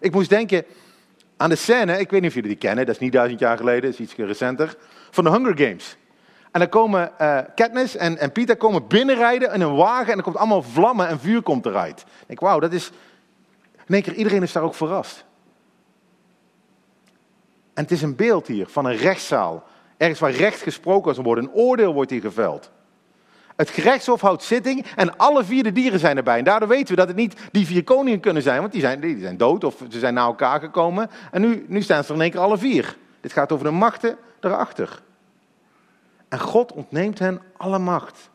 Ik 0.00 0.12
moest 0.12 0.28
denken 0.28 0.64
aan 1.36 1.48
de 1.48 1.56
scène, 1.56 1.98
ik 1.98 2.10
weet 2.10 2.20
niet 2.20 2.28
of 2.30 2.34
jullie 2.34 2.50
die 2.50 2.58
kennen, 2.58 2.86
dat 2.86 2.94
is 2.94 3.00
niet 3.00 3.12
duizend 3.12 3.40
jaar 3.40 3.56
geleden, 3.56 3.82
dat 3.82 3.92
is 3.92 3.98
iets 3.98 4.14
recenter, 4.14 4.76
van 5.10 5.24
de 5.24 5.30
Hunger 5.30 5.58
Games. 5.58 5.96
En 6.50 6.60
dan 6.60 6.68
komen 6.68 7.12
uh, 7.20 7.38
Katniss 7.54 7.96
en, 7.96 8.18
en 8.18 8.32
Pieter 8.32 8.56
komen 8.56 8.86
binnenrijden 8.86 9.52
in 9.52 9.60
een 9.60 9.74
wagen 9.74 10.12
en 10.12 10.18
er 10.18 10.24
komt 10.24 10.36
allemaal 10.36 10.62
vlammen 10.62 11.08
en 11.08 11.20
vuur 11.20 11.42
komt 11.42 11.66
eruit. 11.66 12.00
Ik 12.00 12.26
denk, 12.26 12.40
wauw, 12.40 12.58
dat 12.58 12.72
is... 12.72 12.90
In 13.86 13.94
één 13.94 14.02
keer, 14.02 14.14
iedereen 14.14 14.42
is 14.42 14.52
daar 14.52 14.62
ook 14.62 14.74
verrast. 14.74 15.24
En 17.74 17.82
het 17.82 17.90
is 17.90 18.02
een 18.02 18.16
beeld 18.16 18.46
hier 18.46 18.66
van 18.66 18.84
een 18.84 18.96
rechtszaal. 18.96 19.64
Ergens 19.96 20.20
waar 20.20 20.30
recht 20.30 20.62
gesproken 20.62 21.14
zal 21.14 21.24
worden. 21.24 21.44
Een 21.44 21.52
oordeel 21.52 21.94
wordt 21.94 22.10
hier 22.10 22.20
geveld. 22.20 22.70
Het 23.56 23.70
gerechtshof 23.70 24.20
houdt 24.20 24.42
zitting 24.42 24.86
en 24.96 25.16
alle 25.16 25.44
vier 25.44 25.62
de 25.62 25.72
dieren 25.72 25.98
zijn 25.98 26.16
erbij. 26.16 26.38
En 26.38 26.44
daardoor 26.44 26.68
weten 26.68 26.88
we 26.88 26.96
dat 26.96 27.08
het 27.08 27.16
niet 27.16 27.36
die 27.50 27.66
vier 27.66 27.84
koningen 27.84 28.20
kunnen 28.20 28.42
zijn, 28.42 28.60
want 28.60 28.72
die 28.72 28.80
zijn, 28.80 29.00
die 29.00 29.20
zijn 29.20 29.36
dood 29.36 29.64
of 29.64 29.76
ze 29.88 29.98
zijn 29.98 30.14
naar 30.14 30.26
elkaar 30.26 30.60
gekomen. 30.60 31.10
En 31.30 31.40
nu, 31.40 31.64
nu 31.68 31.82
staan 31.82 32.04
ze 32.04 32.08
er 32.08 32.14
in 32.14 32.20
één 32.20 32.30
keer 32.30 32.40
alle 32.40 32.58
vier. 32.58 32.96
Dit 33.20 33.32
gaat 33.32 33.52
over 33.52 33.64
de 33.64 33.70
machten 33.70 34.16
erachter. 34.40 35.02
En 36.28 36.40
God 36.40 36.72
ontneemt 36.72 37.18
hen 37.18 37.40
alle 37.56 37.78
macht. 37.78 38.30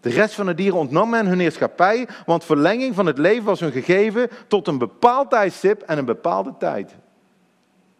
De 0.00 0.10
rest 0.10 0.34
van 0.34 0.46
de 0.46 0.54
dieren 0.54 0.78
ontnam 0.78 1.10
men 1.10 1.26
hun 1.26 1.38
heerschappij, 1.38 2.08
want 2.26 2.44
verlenging 2.44 2.94
van 2.94 3.06
het 3.06 3.18
leven 3.18 3.44
was 3.44 3.60
hun 3.60 3.72
gegeven 3.72 4.30
tot 4.48 4.68
een 4.68 4.78
bepaald 4.78 5.30
tijdstip 5.30 5.82
en 5.82 5.98
een 5.98 6.04
bepaalde 6.04 6.54
tijd. 6.58 6.96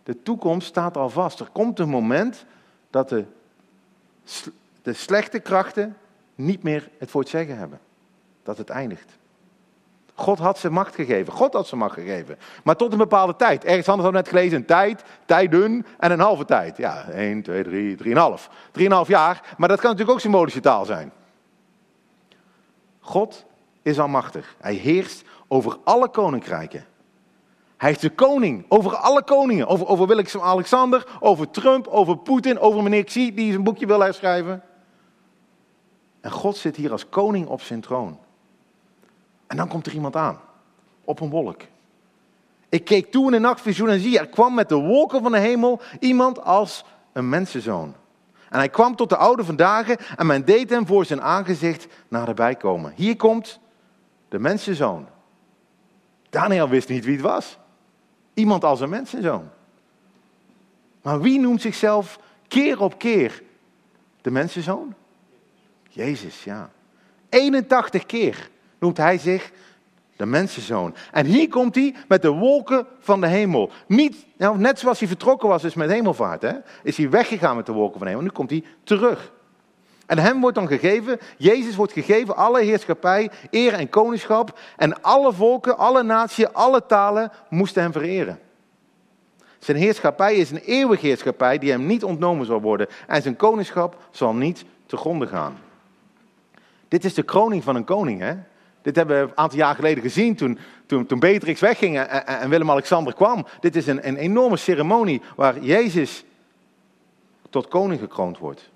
De 0.08 0.22
toekomst 0.22 0.66
staat 0.66 0.96
al 0.96 1.10
vast. 1.10 1.40
Er 1.40 1.48
komt 1.52 1.78
een 1.78 1.88
moment 1.88 2.44
dat 2.90 3.08
de 3.08 3.24
de 4.82 4.92
slechte 4.92 5.38
krachten 5.38 5.96
niet 6.34 6.62
meer 6.62 6.88
het 6.98 7.10
voor 7.10 7.20
het 7.20 7.30
zeggen 7.30 7.58
hebben. 7.58 7.80
Dat 8.42 8.58
het 8.58 8.68
eindigt. 8.68 9.18
God 10.14 10.38
had 10.38 10.58
ze 10.58 10.70
macht 10.70 10.94
gegeven. 10.94 11.32
God 11.32 11.52
had 11.52 11.66
ze 11.66 11.76
macht 11.76 11.94
gegeven. 11.94 12.38
Maar 12.64 12.76
tot 12.76 12.92
een 12.92 12.98
bepaalde 12.98 13.36
tijd. 13.36 13.64
Ergens 13.64 13.88
anders 13.88 14.04
hadden 14.04 14.10
we 14.10 14.28
net 14.28 14.28
gelezen. 14.28 14.58
Een 14.58 14.64
tijd, 14.64 15.02
tijden 15.24 15.86
en 15.98 16.10
een 16.10 16.20
halve 16.20 16.44
tijd. 16.44 16.76
Ja, 16.76 17.08
1, 17.08 17.42
2, 17.42 17.62
3, 17.62 17.96
3,5. 17.96 18.48
3,5 18.72 19.06
jaar. 19.06 19.54
Maar 19.56 19.68
dat 19.68 19.80
kan 19.80 19.90
natuurlijk 19.90 20.16
ook 20.16 20.20
symbolische 20.20 20.60
taal 20.60 20.84
zijn. 20.84 21.12
God 23.00 23.44
is 23.82 23.98
almachtig. 23.98 24.54
Hij 24.60 24.74
heerst 24.74 25.24
over 25.48 25.78
alle 25.84 26.08
koninkrijken. 26.08 26.84
Hij 27.78 27.90
is 27.90 27.98
de 27.98 28.10
koning 28.10 28.64
over 28.68 28.96
alle 28.96 29.22
koningen. 29.22 29.66
Over, 29.66 29.86
over 29.86 30.06
Willem-Alexander, 30.06 31.06
over 31.20 31.50
Trump, 31.50 31.86
over 31.86 32.16
Poetin, 32.16 32.58
over 32.58 32.82
meneer 32.82 33.04
Xi 33.04 33.34
die 33.34 33.50
zijn 33.50 33.62
boekje 33.62 33.86
wil 33.86 34.00
herschrijven. 34.00 34.62
En 36.20 36.30
God 36.30 36.56
zit 36.56 36.76
hier 36.76 36.92
als 36.92 37.08
koning 37.08 37.46
op 37.46 37.60
zijn 37.60 37.80
troon. 37.80 38.18
En 39.46 39.56
dan 39.56 39.68
komt 39.68 39.86
er 39.86 39.92
iemand 39.92 40.16
aan, 40.16 40.40
op 41.04 41.20
een 41.20 41.30
wolk. 41.30 41.60
Ik 42.68 42.84
keek 42.84 43.10
toe 43.10 43.26
in 43.26 43.32
een 43.32 43.40
nachtvisioen 43.40 43.88
en 43.88 44.00
zie, 44.00 44.18
er 44.18 44.28
kwam 44.28 44.54
met 44.54 44.68
de 44.68 44.74
wolken 44.74 45.22
van 45.22 45.32
de 45.32 45.38
hemel 45.38 45.80
iemand 46.00 46.44
als 46.44 46.84
een 47.12 47.28
mensenzoon. 47.28 47.94
En 48.50 48.58
hij 48.58 48.68
kwam 48.68 48.96
tot 48.96 49.08
de 49.08 49.16
oude 49.16 49.44
vandaag 49.44 49.88
en 49.90 50.26
men 50.26 50.44
deed 50.44 50.70
hem 50.70 50.86
voor 50.86 51.04
zijn 51.04 51.22
aangezicht 51.22 51.86
naderbij 52.08 52.54
komen. 52.54 52.92
Hier 52.96 53.16
komt 53.16 53.60
de 54.28 54.38
mensenzoon. 54.38 55.06
Daniel 56.30 56.68
wist 56.68 56.88
niet 56.88 57.04
wie 57.04 57.14
het 57.14 57.24
was. 57.24 57.58
Iemand 58.38 58.64
als 58.64 58.80
een 58.80 58.88
mensenzoon. 58.88 59.48
Maar 61.02 61.20
wie 61.20 61.40
noemt 61.40 61.60
zichzelf 61.60 62.20
keer 62.48 62.80
op 62.80 62.98
keer 62.98 63.42
de 64.20 64.30
mensenzoon? 64.30 64.94
Jezus, 65.88 66.44
ja. 66.44 66.70
81 67.28 68.06
keer 68.06 68.50
noemt 68.78 68.96
hij 68.96 69.18
zich 69.18 69.52
de 70.16 70.26
mensenzoon. 70.26 70.94
En 71.12 71.26
hier 71.26 71.48
komt 71.48 71.74
hij 71.74 71.94
met 72.08 72.22
de 72.22 72.30
wolken 72.30 72.86
van 72.98 73.20
de 73.20 73.26
hemel. 73.26 73.70
Niet, 73.86 74.26
nou, 74.36 74.58
net 74.58 74.78
zoals 74.78 74.98
hij 74.98 75.08
vertrokken 75.08 75.48
was 75.48 75.62
dus 75.62 75.74
met 75.74 75.90
hemelvaart, 75.90 76.42
hè, 76.42 76.52
is 76.82 76.96
hij 76.96 77.10
weggegaan 77.10 77.56
met 77.56 77.66
de 77.66 77.72
wolken 77.72 77.98
van 77.98 78.06
de 78.06 78.12
hemel. 78.12 78.24
Nu 78.24 78.30
komt 78.30 78.50
hij 78.50 78.64
terug. 78.84 79.32
En 80.08 80.18
hem 80.18 80.40
wordt 80.40 80.56
dan 80.56 80.66
gegeven, 80.66 81.18
Jezus 81.36 81.76
wordt 81.76 81.92
gegeven, 81.92 82.36
alle 82.36 82.62
heerschappij, 82.62 83.30
eer 83.50 83.72
en 83.72 83.88
koningschap. 83.88 84.58
En 84.76 85.02
alle 85.02 85.32
volken, 85.32 85.78
alle 85.78 86.02
naties, 86.02 86.52
alle 86.52 86.86
talen 86.86 87.32
moesten 87.48 87.82
hem 87.82 87.92
vereren. 87.92 88.38
Zijn 89.58 89.76
heerschappij 89.76 90.34
is 90.34 90.50
een 90.50 90.62
eeuwige 90.64 91.06
heerschappij 91.06 91.58
die 91.58 91.70
hem 91.70 91.86
niet 91.86 92.04
ontnomen 92.04 92.46
zal 92.46 92.60
worden. 92.60 92.86
En 93.06 93.22
zijn 93.22 93.36
koningschap 93.36 93.96
zal 94.10 94.34
niet 94.34 94.64
te 94.86 94.96
gronde 94.96 95.26
gaan. 95.26 95.58
Dit 96.88 97.04
is 97.04 97.14
de 97.14 97.22
kroning 97.22 97.64
van 97.64 97.76
een 97.76 97.84
koning, 97.84 98.20
hè? 98.20 98.34
Dit 98.82 98.96
hebben 98.96 99.16
we 99.16 99.22
een 99.22 99.36
aantal 99.36 99.58
jaar 99.58 99.74
geleden 99.74 100.02
gezien 100.02 100.34
toen, 100.36 100.58
toen, 100.86 101.06
toen 101.06 101.18
Beatrix 101.18 101.60
wegging 101.60 101.98
en, 101.98 102.26
en 102.26 102.48
Willem-Alexander 102.50 103.14
kwam. 103.14 103.46
Dit 103.60 103.76
is 103.76 103.86
een, 103.86 104.08
een 104.08 104.16
enorme 104.16 104.56
ceremonie 104.56 105.22
waar 105.36 105.60
Jezus 105.60 106.24
tot 107.50 107.68
koning 107.68 108.00
gekroond 108.00 108.38
wordt. 108.38 108.70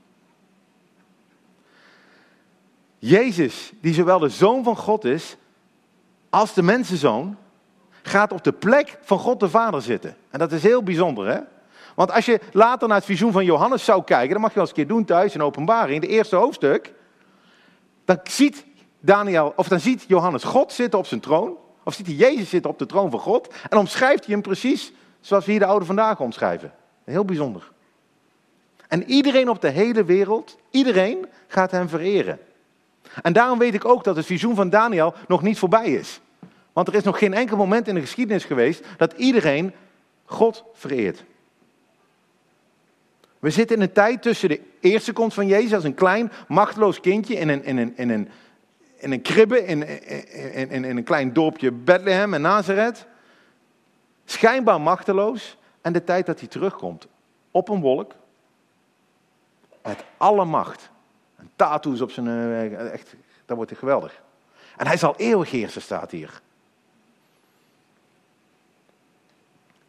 Jezus, 3.04 3.72
die 3.80 3.94
zowel 3.94 4.18
de 4.18 4.28
zoon 4.28 4.64
van 4.64 4.76
God 4.76 5.04
is 5.04 5.36
als 6.30 6.54
de 6.54 6.62
mensenzoon, 6.62 7.36
gaat 8.02 8.32
op 8.32 8.44
de 8.44 8.52
plek 8.52 8.98
van 9.00 9.18
God 9.18 9.40
de 9.40 9.48
Vader 9.48 9.82
zitten. 9.82 10.16
En 10.30 10.38
dat 10.38 10.52
is 10.52 10.62
heel 10.62 10.82
bijzonder, 10.82 11.26
hè? 11.26 11.40
Want 11.94 12.12
als 12.12 12.24
je 12.24 12.40
later 12.52 12.88
naar 12.88 12.96
het 12.96 13.06
visioen 13.06 13.32
van 13.32 13.44
Johannes 13.44 13.84
zou 13.84 14.04
kijken, 14.04 14.30
dat 14.30 14.40
mag 14.40 14.48
je 14.48 14.54
wel 14.54 14.64
eens 14.64 14.78
een 14.78 14.84
keer 14.84 14.94
doen 14.94 15.04
thuis 15.04 15.34
in 15.34 15.42
openbaring, 15.42 16.00
de 16.00 16.06
eerste 16.06 16.36
hoofdstuk, 16.36 16.92
dan 18.04 18.20
ziet 18.22 18.64
Daniel, 19.00 19.52
of 19.56 19.68
dan 19.68 19.80
ziet 19.80 20.04
Johannes 20.08 20.44
God 20.44 20.72
zitten 20.72 20.98
op 20.98 21.06
zijn 21.06 21.20
troon, 21.20 21.56
of 21.84 21.94
ziet 21.94 22.06
hij 22.06 22.14
Jezus 22.14 22.48
zitten 22.48 22.70
op 22.70 22.78
de 22.78 22.86
troon 22.86 23.10
van 23.10 23.20
God, 23.20 23.54
en 23.68 23.78
omschrijft 23.78 24.24
hij 24.24 24.34
hem 24.34 24.42
precies 24.42 24.92
zoals 25.20 25.44
we 25.44 25.50
hier 25.50 25.60
de 25.60 25.66
oude 25.66 25.84
vandaag 25.84 26.20
omschrijven. 26.20 26.72
Heel 27.04 27.24
bijzonder. 27.24 27.70
En 28.88 29.04
iedereen 29.04 29.48
op 29.48 29.60
de 29.60 29.70
hele 29.70 30.04
wereld, 30.04 30.58
iedereen 30.70 31.26
gaat 31.46 31.70
hem 31.70 31.88
vereren. 31.88 32.38
En 33.22 33.32
daarom 33.32 33.58
weet 33.58 33.74
ik 33.74 33.84
ook 33.84 34.04
dat 34.04 34.16
het 34.16 34.26
visioen 34.26 34.54
van 34.54 34.70
Daniel 34.70 35.14
nog 35.28 35.42
niet 35.42 35.58
voorbij 35.58 35.92
is. 35.92 36.20
Want 36.72 36.88
er 36.88 36.94
is 36.94 37.02
nog 37.02 37.18
geen 37.18 37.34
enkel 37.34 37.56
moment 37.56 37.88
in 37.88 37.94
de 37.94 38.00
geschiedenis 38.00 38.44
geweest 38.44 38.84
dat 38.96 39.12
iedereen 39.12 39.72
God 40.24 40.64
vereert. 40.72 41.24
We 43.38 43.50
zitten 43.50 43.76
in 43.76 43.82
een 43.82 43.92
tijd 43.92 44.22
tussen 44.22 44.48
de 44.48 44.60
eerste 44.80 45.12
komst 45.12 45.34
van 45.34 45.46
Jezus 45.46 45.74
als 45.74 45.84
een 45.84 45.94
klein, 45.94 46.32
machteloos 46.48 47.00
kindje 47.00 47.34
in 47.34 47.48
een, 47.48 47.64
in 47.64 47.76
een, 47.76 47.96
in 47.96 48.10
een, 48.10 48.28
in 48.96 49.12
een 49.12 49.22
kribbe 49.22 49.64
in, 49.64 49.88
in, 50.54 50.70
in, 50.70 50.84
in 50.84 50.96
een 50.96 51.04
klein 51.04 51.32
dorpje 51.32 51.72
Bethlehem 51.72 52.34
en 52.34 52.40
Nazareth. 52.40 53.06
Schijnbaar 54.24 54.80
machteloos. 54.80 55.56
En 55.80 55.92
de 55.92 56.04
tijd 56.04 56.26
dat 56.26 56.38
hij 56.38 56.48
terugkomt 56.48 57.06
op 57.50 57.68
een 57.68 57.80
wolk. 57.80 58.14
Met 59.82 60.04
alle 60.16 60.44
macht. 60.44 60.90
En 61.42 61.50
tattoos 61.56 62.00
op 62.00 62.10
zijn. 62.10 62.26
Eh, 62.26 62.92
echt, 62.92 63.14
dat 63.46 63.56
wordt 63.56 63.70
hij 63.70 63.78
geweldig. 63.78 64.22
En 64.76 64.86
hij 64.86 64.96
zal 64.96 65.16
eeuwig 65.16 65.50
heersen, 65.50 65.82
staat 65.82 66.10
hier. 66.10 66.40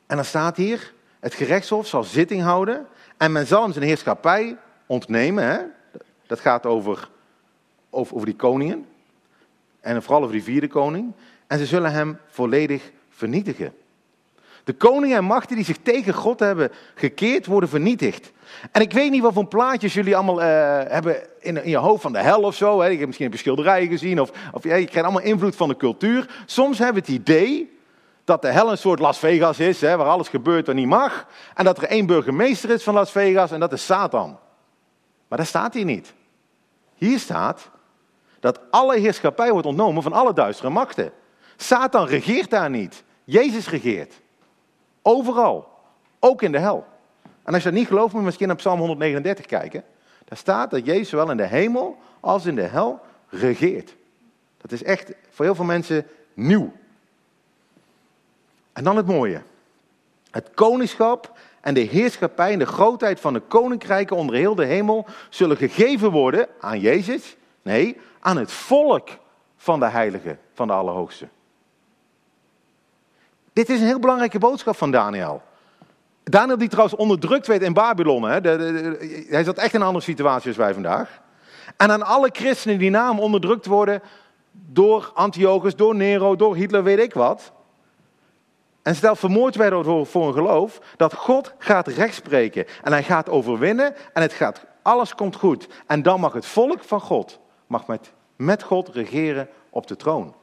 En 0.06 0.16
dan 0.16 0.26
staat 0.26 0.58
hier: 0.58 0.94
het 1.20 1.34
gerechtshof 1.34 1.88
zal 1.88 2.04
zitting 2.04 2.42
houden. 2.42 2.88
En 3.18 3.32
men 3.32 3.48
zal 3.48 3.64
hem 3.64 3.72
zijn 3.72 3.86
heerschappij 3.86 4.58
ontnemen. 4.86 5.44
Hè? 5.44 5.60
Dat 6.28 6.40
gaat 6.40 6.66
over, 6.66 7.10
over, 7.90 8.14
over 8.16 8.26
die 8.26 8.36
koningen. 8.36 8.88
En 9.80 10.04
vooral 10.04 10.22
over 10.22 10.34
die 10.34 10.44
vierde 10.44 10.68
koning. 10.68 11.14
En 11.48 11.58
ze 11.58 11.66
zullen 11.66 11.92
hem 11.92 12.20
volledig 12.28 12.92
vernietigen. 13.10 13.74
De 14.64 14.74
koningen 14.74 15.18
en 15.18 15.24
machten 15.24 15.56
die 15.56 15.66
zich 15.66 15.78
tegen 15.82 16.14
God 16.14 16.40
hebben 16.40 16.72
gekeerd, 16.96 17.46
worden 17.46 17.70
vernietigd. 17.70 18.32
En 18.72 18.82
ik 18.82 18.94
weet 18.94 19.12
niet 19.12 19.22
wat 19.22 19.34
voor 19.34 19.48
plaatjes 19.48 19.94
jullie 19.94 20.16
allemaal 20.16 20.42
uh, 20.42 20.46
hebben 20.88 21.16
in, 21.40 21.64
in, 21.64 21.70
je 21.70 21.78
hoofd 21.78 22.02
van 22.02 22.14
de 22.14 22.20
hel 22.20 22.42
of 22.42 22.56
zo. 22.56 22.82
Hè. 22.82 22.90
Ik 22.90 22.98
heb 22.98 23.08
misschien 23.08 23.32
een 23.32 23.38
schilderijen 23.38 23.88
gezien. 23.88 24.22
Of, 24.22 24.32
of 24.52 24.64
je 24.64 24.70
krijgt 24.70 24.96
allemaal 24.96 25.22
invloed 25.22 25.56
van 25.56 25.68
de 25.68 25.78
cultuur. 25.78 26.44
Soms 26.46 26.78
hebben 26.78 27.04
we 27.04 27.12
het 27.12 27.20
idee 27.20 27.78
dat 28.24 28.42
de 28.42 28.48
hel 28.48 28.72
een 28.72 28.78
soort 28.78 29.00
Las 29.00 29.20
Vegas 29.20 29.60
is, 29.60 29.82
hè, 29.82 29.98
waar 29.98 30.08
alles 30.08 30.28
gebeurt 30.28 30.66
wat 30.66 30.76
niet 30.76 30.88
mag. 30.88 31.28
En 31.54 31.66
dat 31.66 31.78
er 31.78 31.84
één 31.84 32.06
burgemeester 32.06 32.70
is 32.70 32.84
van 32.84 32.94
Las 32.94 33.12
Vegas 33.12 33.52
en 33.52 33.60
dat 33.60 33.74
is 33.74 33.86
Satan. 33.86 34.40
Maar 35.28 35.38
dat 35.38 35.48
staat 35.48 35.74
hier 35.74 35.86
niet. 35.86 36.14
Hier 36.96 37.20
staat 37.20 37.70
dat 38.40 38.60
alle 38.70 39.00
heerschappij 39.00 39.52
wordt 39.52 39.68
ontnomen 39.68 40.04
van 40.04 40.14
alle 40.14 40.34
duistere 40.34 40.70
machten. 40.70 41.12
Satan 41.56 42.08
regeert 42.08 42.50
daar 42.50 42.70
niet. 42.70 43.04
Jezus 43.24 43.70
regeert. 43.70 44.22
Overal. 45.04 45.68
Ook 46.20 46.42
in 46.42 46.52
de 46.52 46.60
hel. 46.60 46.86
En 47.44 47.54
als 47.54 47.64
je 47.64 47.70
dat 47.70 47.78
niet 47.78 47.88
gelooft, 47.88 48.12
moet 48.12 48.20
je 48.20 48.26
misschien 48.26 48.48
naar 48.48 48.56
Psalm 48.56 48.80
139 48.80 49.46
kijken. 49.46 49.84
Daar 50.26 50.38
staat 50.38 50.72
dat 50.72 50.86
Jezus 50.86 51.10
zowel 51.10 51.32
in 51.32 51.38
de 51.38 51.46
hemel 51.46 51.98
als 52.20 52.46
in 52.46 52.56
de 52.56 52.62
hel 52.62 53.00
regeert. 53.30 53.96
Dat 54.58 54.72
is 54.72 54.84
echt 54.84 55.12
voor 55.30 55.46
heel 55.46 55.56
veel 55.56 55.66
mensen 55.66 56.08
nieuw. 56.34 56.72
En 58.74 58.84
dan 58.84 58.98
het 58.98 59.06
mooie. 59.06 59.42
Het 60.32 60.50
koningschap 60.54 61.38
en 61.62 61.74
de 61.74 61.80
heerschappij 61.80 62.52
en 62.52 62.60
de 62.60 62.66
grootheid 62.66 63.20
van 63.20 63.34
de 63.34 63.40
koninkrijken 63.40 64.16
onder 64.16 64.36
heel 64.36 64.56
de 64.56 64.66
hemel 64.66 65.06
zullen 65.30 65.58
gegeven 65.58 66.12
worden 66.12 66.48
aan 66.60 66.80
Jezus. 66.80 67.36
Nee, 67.62 67.98
aan 68.20 68.38
het 68.38 68.52
volk 68.52 69.10
van 69.58 69.80
de 69.80 69.86
heilige 69.86 70.38
van 70.54 70.68
de 70.68 70.74
Allerhoogste. 70.74 71.28
Dit 73.54 73.70
is 73.70 73.80
een 73.80 73.86
heel 73.86 74.00
belangrijke 74.00 74.40
boodschap 74.40 74.76
van 74.76 74.92
Daniel. 74.92 75.42
Daniel 76.24 76.58
die 76.58 76.70
trouwens 76.70 76.96
onderdrukt 76.96 77.48
werd 77.48 77.62
in 77.62 77.74
Babylon. 77.74 78.24
Hè? 78.24 78.42
De, 78.42 79.26
hij 79.30 79.44
zat 79.44 79.58
echt 79.58 79.74
in 79.74 79.80
een 79.80 79.86
andere 79.86 80.06
situatie 80.06 80.48
als 80.48 80.58
wij 80.58 80.74
vandaag. 80.74 81.22
En 81.78 81.92
aan 81.92 82.04
alle 82.04 82.30
christenen 82.32 82.78
die 82.78 82.90
na 82.90 83.10
hem 83.10 83.20
onderdrukt 83.20 83.66
worden 83.66 84.02
door 84.52 85.12
Antiochus, 85.14 85.76
door 85.76 85.96
Nero, 85.96 86.36
door 86.36 86.56
Hitler, 86.56 86.84
weet 86.84 87.00
ik 87.00 87.14
wat. 87.14 87.52
En 88.82 88.96
stel 88.96 89.16
vermoord 89.16 89.56
werden 89.56 89.84
voor, 89.84 90.06
voor 90.06 90.28
een 90.28 90.34
geloof, 90.34 90.80
dat 90.98 91.14
God 91.14 91.54
gaat 91.58 91.88
rechtspreken. 91.88 92.66
En 92.84 92.92
hij 92.92 93.04
gaat 93.04 93.30
overwinnen 93.30 93.96
en 94.14 94.22
het 94.22 94.34
gaat, 94.34 94.66
alles 94.82 95.16
komt 95.16 95.36
goed. 95.36 95.68
En 95.88 96.02
dan 96.02 96.20
mag 96.20 96.34
het 96.34 96.46
volk 96.46 96.84
van 96.84 97.00
God, 97.00 97.40
mag 97.68 97.88
met, 97.88 98.12
met 98.36 98.64
God 98.64 98.90
regeren 98.90 99.50
op 99.70 99.88
de 99.88 99.96
troon. 99.96 100.36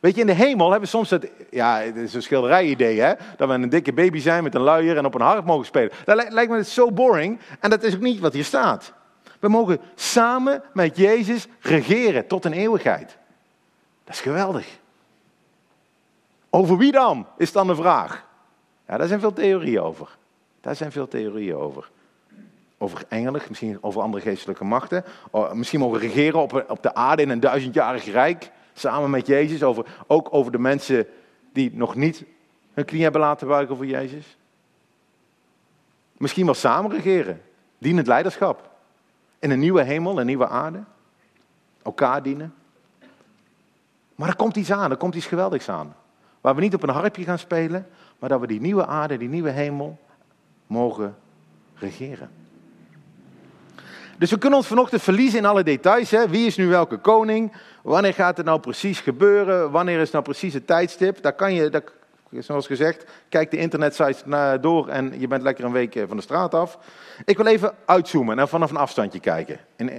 Weet 0.00 0.14
je, 0.14 0.20
in 0.20 0.26
de 0.26 0.32
hemel 0.32 0.70
hebben 0.70 0.90
we 0.90 0.96
soms 0.96 1.10
het, 1.10 1.30
ja, 1.50 1.80
het 1.80 1.96
is 1.96 2.14
een 2.14 2.22
schilderij-idee, 2.22 3.00
hè? 3.00 3.12
Dat 3.36 3.48
we 3.48 3.54
een 3.54 3.68
dikke 3.68 3.92
baby 3.92 4.18
zijn 4.18 4.42
met 4.42 4.54
een 4.54 4.60
luier 4.60 4.96
en 4.96 5.04
op 5.04 5.14
een 5.14 5.20
harp 5.20 5.44
mogen 5.44 5.66
spelen. 5.66 5.92
Dat 6.04 6.32
lijkt 6.32 6.50
me 6.50 6.64
zo 6.64 6.92
boring 6.92 7.38
en 7.60 7.70
dat 7.70 7.82
is 7.82 7.94
ook 7.94 8.00
niet 8.00 8.20
wat 8.20 8.32
hier 8.32 8.44
staat. 8.44 8.92
We 9.38 9.48
mogen 9.48 9.80
samen 9.94 10.62
met 10.72 10.96
Jezus 10.96 11.46
regeren 11.60 12.26
tot 12.26 12.44
een 12.44 12.52
eeuwigheid. 12.52 13.16
Dat 14.04 14.14
is 14.14 14.20
geweldig. 14.20 14.78
Over 16.50 16.76
wie 16.76 16.92
dan, 16.92 17.26
is 17.36 17.52
dan 17.52 17.66
de 17.66 17.74
vraag. 17.74 18.26
Ja, 18.88 18.96
daar 18.96 19.08
zijn 19.08 19.20
veel 19.20 19.32
theorieën 19.32 19.80
over. 19.80 20.16
Daar 20.60 20.76
zijn 20.76 20.92
veel 20.92 21.08
theorieën 21.08 21.56
over. 21.56 21.90
Over 22.78 23.04
engelen, 23.08 23.42
misschien 23.48 23.78
over 23.80 24.02
andere 24.02 24.22
geestelijke 24.22 24.64
machten. 24.64 25.04
Misschien 25.52 25.80
mogen 25.80 25.98
regeren 25.98 26.40
op 26.68 26.78
de 26.82 26.94
aarde 26.94 27.22
in 27.22 27.30
een 27.30 27.40
duizendjarig 27.40 28.04
rijk. 28.04 28.50
Samen 28.78 29.10
met 29.10 29.26
Jezus. 29.26 29.62
Over, 29.62 29.86
ook 30.06 30.28
over 30.30 30.52
de 30.52 30.58
mensen 30.58 31.06
die 31.52 31.70
nog 31.74 31.94
niet 31.94 32.24
hun 32.74 32.84
knie 32.84 33.02
hebben 33.02 33.20
laten 33.20 33.48
buigen 33.48 33.76
voor 33.76 33.86
Jezus. 33.86 34.36
Misschien 36.16 36.44
wel 36.44 36.54
samen 36.54 36.90
regeren. 36.90 37.42
Dienend 37.78 38.06
leiderschap. 38.06 38.70
In 39.38 39.50
een 39.50 39.58
nieuwe 39.58 39.82
hemel, 39.82 40.20
een 40.20 40.26
nieuwe 40.26 40.48
aarde. 40.48 40.82
Elkaar 41.82 42.22
dienen. 42.22 42.54
Maar 44.14 44.28
er 44.28 44.36
komt 44.36 44.56
iets 44.56 44.72
aan, 44.72 44.90
er 44.90 44.96
komt 44.96 45.14
iets 45.14 45.26
geweldigs 45.26 45.68
aan. 45.68 45.94
Waar 46.40 46.54
we 46.54 46.60
niet 46.60 46.74
op 46.74 46.82
een 46.82 46.88
harpje 46.88 47.24
gaan 47.24 47.38
spelen, 47.38 47.86
maar 48.18 48.28
dat 48.28 48.40
we 48.40 48.46
die 48.46 48.60
nieuwe 48.60 48.86
aarde, 48.86 49.16
die 49.16 49.28
nieuwe 49.28 49.50
hemel 49.50 49.98
mogen 50.66 51.16
regeren. 51.74 52.30
Dus 54.18 54.30
we 54.30 54.38
kunnen 54.38 54.58
ons 54.58 54.68
vanochtend 54.68 55.02
verliezen 55.02 55.38
in 55.38 55.44
alle 55.44 55.62
details. 55.62 56.10
Hè? 56.10 56.28
Wie 56.28 56.46
is 56.46 56.56
nu 56.56 56.68
welke 56.68 56.96
koning? 56.96 57.52
Wanneer 57.88 58.14
gaat 58.14 58.36
het 58.36 58.46
nou 58.46 58.60
precies 58.60 59.00
gebeuren? 59.00 59.70
Wanneer 59.70 60.00
is 60.00 60.10
nou 60.10 60.24
precies 60.24 60.54
het 60.54 60.66
tijdstip? 60.66 61.22
Daar, 61.22 61.32
kan 61.32 61.54
je, 61.54 61.82
Zoals 62.30 62.66
gezegd, 62.66 63.04
kijk 63.28 63.50
de 63.50 63.56
internetsites 63.56 64.22
door 64.60 64.88
en 64.88 65.20
je 65.20 65.26
bent 65.26 65.42
lekker 65.42 65.64
een 65.64 65.72
week 65.72 66.04
van 66.06 66.16
de 66.16 66.22
straat 66.22 66.54
af. 66.54 66.78
Ik 67.24 67.36
wil 67.36 67.46
even 67.46 67.74
uitzoomen 67.84 68.38
en 68.38 68.48
vanaf 68.48 68.70
een 68.70 68.76
afstandje 68.76 69.20
kijken. 69.20 69.58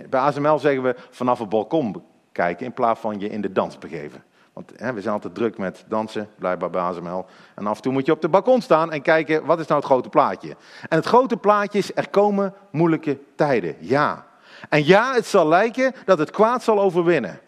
bij 0.09 0.19
ASML 0.19 0.59
zeggen 0.59 0.83
we 0.83 0.95
vanaf 1.09 1.39
het 1.39 1.49
balkon 1.49 2.03
kijken 2.31 2.65
in 2.65 2.73
plaats 2.73 2.99
van 2.99 3.19
je 3.19 3.29
in 3.29 3.41
de 3.41 3.51
dans 3.51 3.77
begeven. 3.77 4.23
Want 4.53 4.71
hè, 4.75 4.93
we 4.93 5.01
zijn 5.01 5.13
altijd 5.13 5.35
druk 5.35 5.57
met 5.57 5.83
dansen, 5.87 6.29
blijkbaar 6.35 6.69
bij 6.69 6.81
ASML. 6.81 7.25
En 7.55 7.67
af 7.67 7.75
en 7.75 7.81
toe 7.81 7.93
moet 7.93 8.05
je 8.05 8.11
op 8.11 8.21
de 8.21 8.29
balkon 8.29 8.61
staan 8.61 8.91
en 8.91 9.01
kijken, 9.01 9.45
wat 9.45 9.59
is 9.59 9.67
nou 9.67 9.79
het 9.79 9.89
grote 9.89 10.09
plaatje? 10.09 10.55
En 10.89 10.97
het 10.97 11.05
grote 11.05 11.37
plaatje 11.37 11.79
is, 11.79 11.95
er 11.95 12.09
komen 12.09 12.53
moeilijke 12.71 13.19
tijden, 13.35 13.75
ja. 13.79 14.25
En 14.69 14.85
ja, 14.85 15.13
het 15.13 15.25
zal 15.25 15.47
lijken 15.47 15.93
dat 16.05 16.19
het 16.19 16.31
kwaad 16.31 16.63
zal 16.63 16.79
overwinnen. 16.79 17.39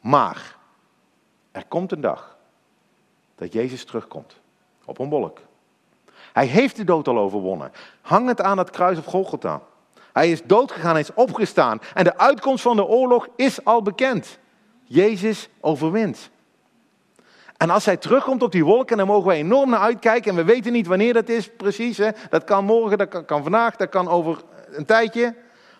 Maar, 0.00 0.56
er 1.50 1.64
komt 1.68 1.92
een 1.92 2.00
dag 2.00 2.36
dat 3.34 3.52
Jezus 3.52 3.84
terugkomt 3.84 4.40
op 4.84 4.98
een 4.98 5.08
wolk. 5.08 5.38
Hij 6.32 6.46
heeft 6.46 6.76
de 6.76 6.84
dood 6.84 7.08
al 7.08 7.18
overwonnen. 7.18 7.72
Hangend 8.00 8.40
aan 8.40 8.58
het 8.58 8.70
kruis 8.70 8.98
op 8.98 9.06
Golgotha. 9.06 9.60
Hij 10.12 10.30
is 10.30 10.42
doodgegaan 10.42 10.94
en 10.94 11.00
is 11.00 11.14
opgestaan. 11.14 11.80
En 11.94 12.04
de 12.04 12.18
uitkomst 12.18 12.62
van 12.62 12.76
de 12.76 12.84
oorlog 12.84 13.28
is 13.36 13.64
al 13.64 13.82
bekend. 13.82 14.38
Jezus 14.84 15.48
overwint. 15.60 16.30
En 17.56 17.70
als 17.70 17.84
hij 17.84 17.96
terugkomt 17.96 18.42
op 18.42 18.52
die 18.52 18.64
wolken, 18.64 18.96
dan 18.96 19.06
mogen 19.06 19.26
wij 19.26 19.36
enorm 19.36 19.70
naar 19.70 19.80
uitkijken. 19.80 20.30
En 20.30 20.36
we 20.36 20.44
weten 20.44 20.72
niet 20.72 20.86
wanneer 20.86 21.12
dat 21.12 21.28
is 21.28 21.50
precies. 21.56 21.98
Hè. 21.98 22.10
Dat 22.30 22.44
kan 22.44 22.64
morgen, 22.64 22.98
dat 22.98 23.08
kan, 23.08 23.24
kan 23.24 23.42
vandaag, 23.42 23.76
dat 23.76 23.88
kan 23.88 24.08
over 24.08 24.38
een 24.70 24.86
tijdje. 24.86 25.34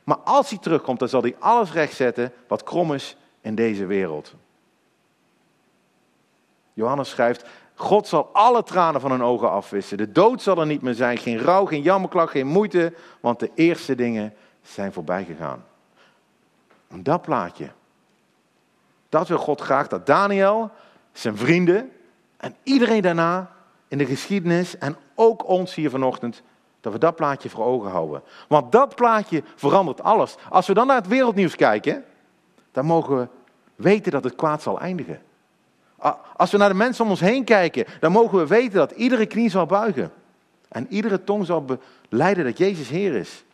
Maar 0.04 0.16
als 0.16 0.50
hij 0.50 0.58
terugkomt, 0.58 0.98
dan 0.98 1.08
zal 1.08 1.22
hij 1.22 1.36
alles 1.38 1.72
rechtzetten 1.72 2.32
wat 2.46 2.62
krom 2.62 2.94
is 2.94 3.16
in 3.40 3.54
deze 3.54 3.86
wereld. 3.86 4.34
Johannes 6.72 7.08
schrijft, 7.08 7.44
God 7.74 8.06
zal 8.06 8.30
alle 8.32 8.62
tranen 8.62 9.00
van 9.00 9.10
hun 9.10 9.22
ogen 9.22 9.50
afwissen. 9.50 9.96
De 9.96 10.12
dood 10.12 10.42
zal 10.42 10.58
er 10.60 10.66
niet 10.66 10.82
meer 10.82 10.94
zijn, 10.94 11.18
geen 11.18 11.38
rouw, 11.38 11.64
geen 11.64 11.82
jammerklacht, 11.82 12.30
geen 12.30 12.46
moeite, 12.46 12.94
want 13.20 13.40
de 13.40 13.50
eerste 13.54 13.94
dingen 13.94 14.34
zijn 14.62 14.92
voorbij 14.92 15.24
gegaan. 15.24 15.64
En 16.88 17.02
dat 17.02 17.22
plaatje, 17.22 17.70
dat 19.08 19.28
wil 19.28 19.38
God 19.38 19.60
graag 19.60 19.88
dat 19.88 20.06
Daniel, 20.06 20.70
zijn 21.12 21.36
vrienden 21.36 21.90
en 22.36 22.54
iedereen 22.62 23.02
daarna 23.02 23.50
in 23.88 23.98
de 23.98 24.06
geschiedenis 24.06 24.78
en 24.78 24.96
ook 25.14 25.48
ons 25.48 25.74
hier 25.74 25.90
vanochtend, 25.90 26.42
dat 26.80 26.92
we 26.92 26.98
dat 26.98 27.16
plaatje 27.16 27.50
voor 27.50 27.64
ogen 27.64 27.90
houden. 27.90 28.22
Want 28.48 28.72
dat 28.72 28.94
plaatje 28.94 29.42
verandert 29.54 30.02
alles. 30.02 30.36
Als 30.48 30.66
we 30.66 30.74
dan 30.74 30.86
naar 30.86 30.96
het 30.96 31.06
wereldnieuws 31.06 31.56
kijken, 31.56 32.04
dan 32.78 32.86
mogen 32.86 33.16
we 33.16 33.28
weten 33.76 34.12
dat 34.12 34.24
het 34.24 34.34
kwaad 34.34 34.62
zal 34.62 34.80
eindigen. 34.80 35.20
Als 36.36 36.50
we 36.50 36.58
naar 36.58 36.68
de 36.68 36.74
mensen 36.74 37.04
om 37.04 37.10
ons 37.10 37.20
heen 37.20 37.44
kijken, 37.44 37.84
dan 38.00 38.12
mogen 38.12 38.38
we 38.38 38.46
weten 38.46 38.78
dat 38.78 38.90
iedere 38.90 39.26
knie 39.26 39.50
zal 39.50 39.66
buigen. 39.66 40.12
En 40.68 40.86
iedere 40.88 41.24
tong 41.24 41.46
zal 41.46 41.64
beleiden 42.08 42.44
dat 42.44 42.58
Jezus 42.58 42.88
Heer 42.88 43.14
is. 43.14 43.44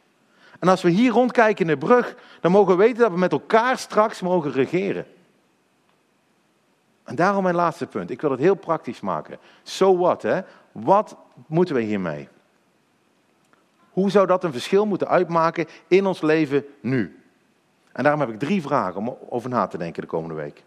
En 0.58 0.68
als 0.68 0.82
we 0.82 0.90
hier 0.90 1.12
rondkijken 1.12 1.64
in 1.68 1.80
de 1.80 1.86
brug, 1.86 2.16
dan 2.40 2.50
mogen 2.50 2.76
we 2.76 2.82
weten 2.82 2.98
dat 2.98 3.10
we 3.10 3.18
met 3.18 3.32
elkaar 3.32 3.78
straks 3.78 4.20
mogen 4.20 4.52
regeren. 4.52 5.06
En 7.04 7.14
daarom 7.14 7.42
mijn 7.42 7.54
laatste 7.54 7.86
punt. 7.86 8.10
Ik 8.10 8.20
wil 8.20 8.30
het 8.30 8.40
heel 8.40 8.54
praktisch 8.54 9.00
maken. 9.00 9.38
So 9.62 9.96
what, 9.96 10.22
hè? 10.22 10.40
Wat 10.72 11.16
moeten 11.46 11.74
we 11.74 11.80
hiermee? 11.80 12.28
Hoe 13.90 14.10
zou 14.10 14.26
dat 14.26 14.44
een 14.44 14.52
verschil 14.52 14.86
moeten 14.86 15.08
uitmaken 15.08 15.66
in 15.88 16.06
ons 16.06 16.20
leven 16.20 16.64
nu? 16.80 17.23
En 17.94 18.02
daarom 18.02 18.20
heb 18.20 18.30
ik 18.30 18.38
drie 18.38 18.62
vragen 18.62 19.00
om 19.00 19.16
over 19.28 19.50
na 19.50 19.66
te 19.66 19.78
denken 19.78 20.02
de 20.02 20.08
komende 20.08 20.34
week. 20.34 20.62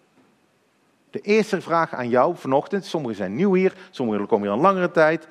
De 1.09 1.19
eerste 1.19 1.61
vraag 1.61 1.93
aan 1.93 2.09
jou 2.09 2.35
vanochtend, 2.35 2.85
sommigen 2.85 3.17
zijn 3.17 3.35
nieuw 3.35 3.53
hier, 3.53 3.73
sommigen 3.89 4.27
komen 4.27 4.47
hier 4.47 4.55
al 4.55 4.61
langere 4.61 4.91
tijd. 4.91 5.27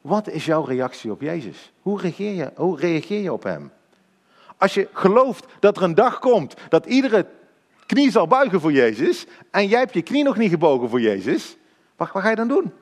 Wat 0.00 0.28
is 0.28 0.44
jouw 0.44 0.64
reactie 0.64 1.10
op 1.10 1.20
Jezus? 1.20 1.72
Hoe 1.82 2.00
reageer 2.00 2.34
je, 2.34 2.50
hoe 2.54 2.78
reageer 2.78 3.20
je 3.20 3.32
op 3.32 3.42
Hem? 3.42 3.72
Als 4.56 4.74
je 4.74 4.88
gelooft 4.92 5.46
dat 5.60 5.76
er 5.76 5.82
een 5.82 5.94
dag 5.94 6.18
komt 6.18 6.54
dat 6.68 6.86
iedere 6.86 7.26
knie 7.86 8.10
zal 8.10 8.26
buigen 8.26 8.60
voor 8.60 8.72
Jezus 8.72 9.26
en 9.50 9.66
jij 9.66 9.78
hebt 9.78 9.94
je 9.94 10.02
knie 10.02 10.24
nog 10.24 10.36
niet 10.36 10.50
gebogen 10.50 10.88
voor 10.88 11.00
Jezus, 11.00 11.56
wat, 11.96 12.12
wat 12.12 12.22
ga 12.22 12.30
je 12.30 12.36
dan 12.36 12.48
doen? 12.48 12.72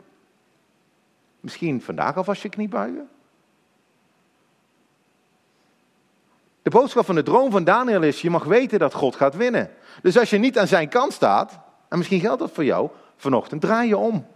Misschien 1.40 1.82
vandaag 1.82 2.16
alvast 2.16 2.42
je 2.42 2.48
knie 2.48 2.68
buigen? 2.68 3.08
De 6.62 6.70
boodschap 6.70 7.04
van 7.04 7.14
de 7.14 7.22
droom 7.22 7.50
van 7.50 7.64
Daniel 7.64 8.02
is, 8.02 8.20
je 8.20 8.30
mag 8.30 8.44
weten 8.44 8.78
dat 8.78 8.94
God 8.94 9.16
gaat 9.16 9.36
winnen. 9.36 9.70
Dus 10.02 10.18
als 10.18 10.30
je 10.30 10.38
niet 10.38 10.58
aan 10.58 10.66
zijn 10.66 10.88
kant 10.88 11.12
staat, 11.12 11.58
en 11.88 11.98
misschien 11.98 12.20
geldt 12.20 12.40
dat 12.40 12.50
voor 12.52 12.64
jou 12.64 12.90
vanochtend, 13.16 13.60
draai 13.60 13.88
je 13.88 13.96
om. 13.96 14.26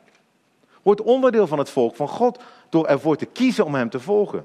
Word 0.83 1.01
onderdeel 1.01 1.47
van 1.47 1.59
het 1.59 1.71
volk 1.71 1.97
van 1.97 2.09
God 2.09 2.43
door 2.69 2.87
ervoor 2.87 3.17
te 3.17 3.27
kiezen 3.27 3.65
om 3.65 3.75
hem 3.75 3.91
te 3.91 4.01
volgen. 4.01 4.45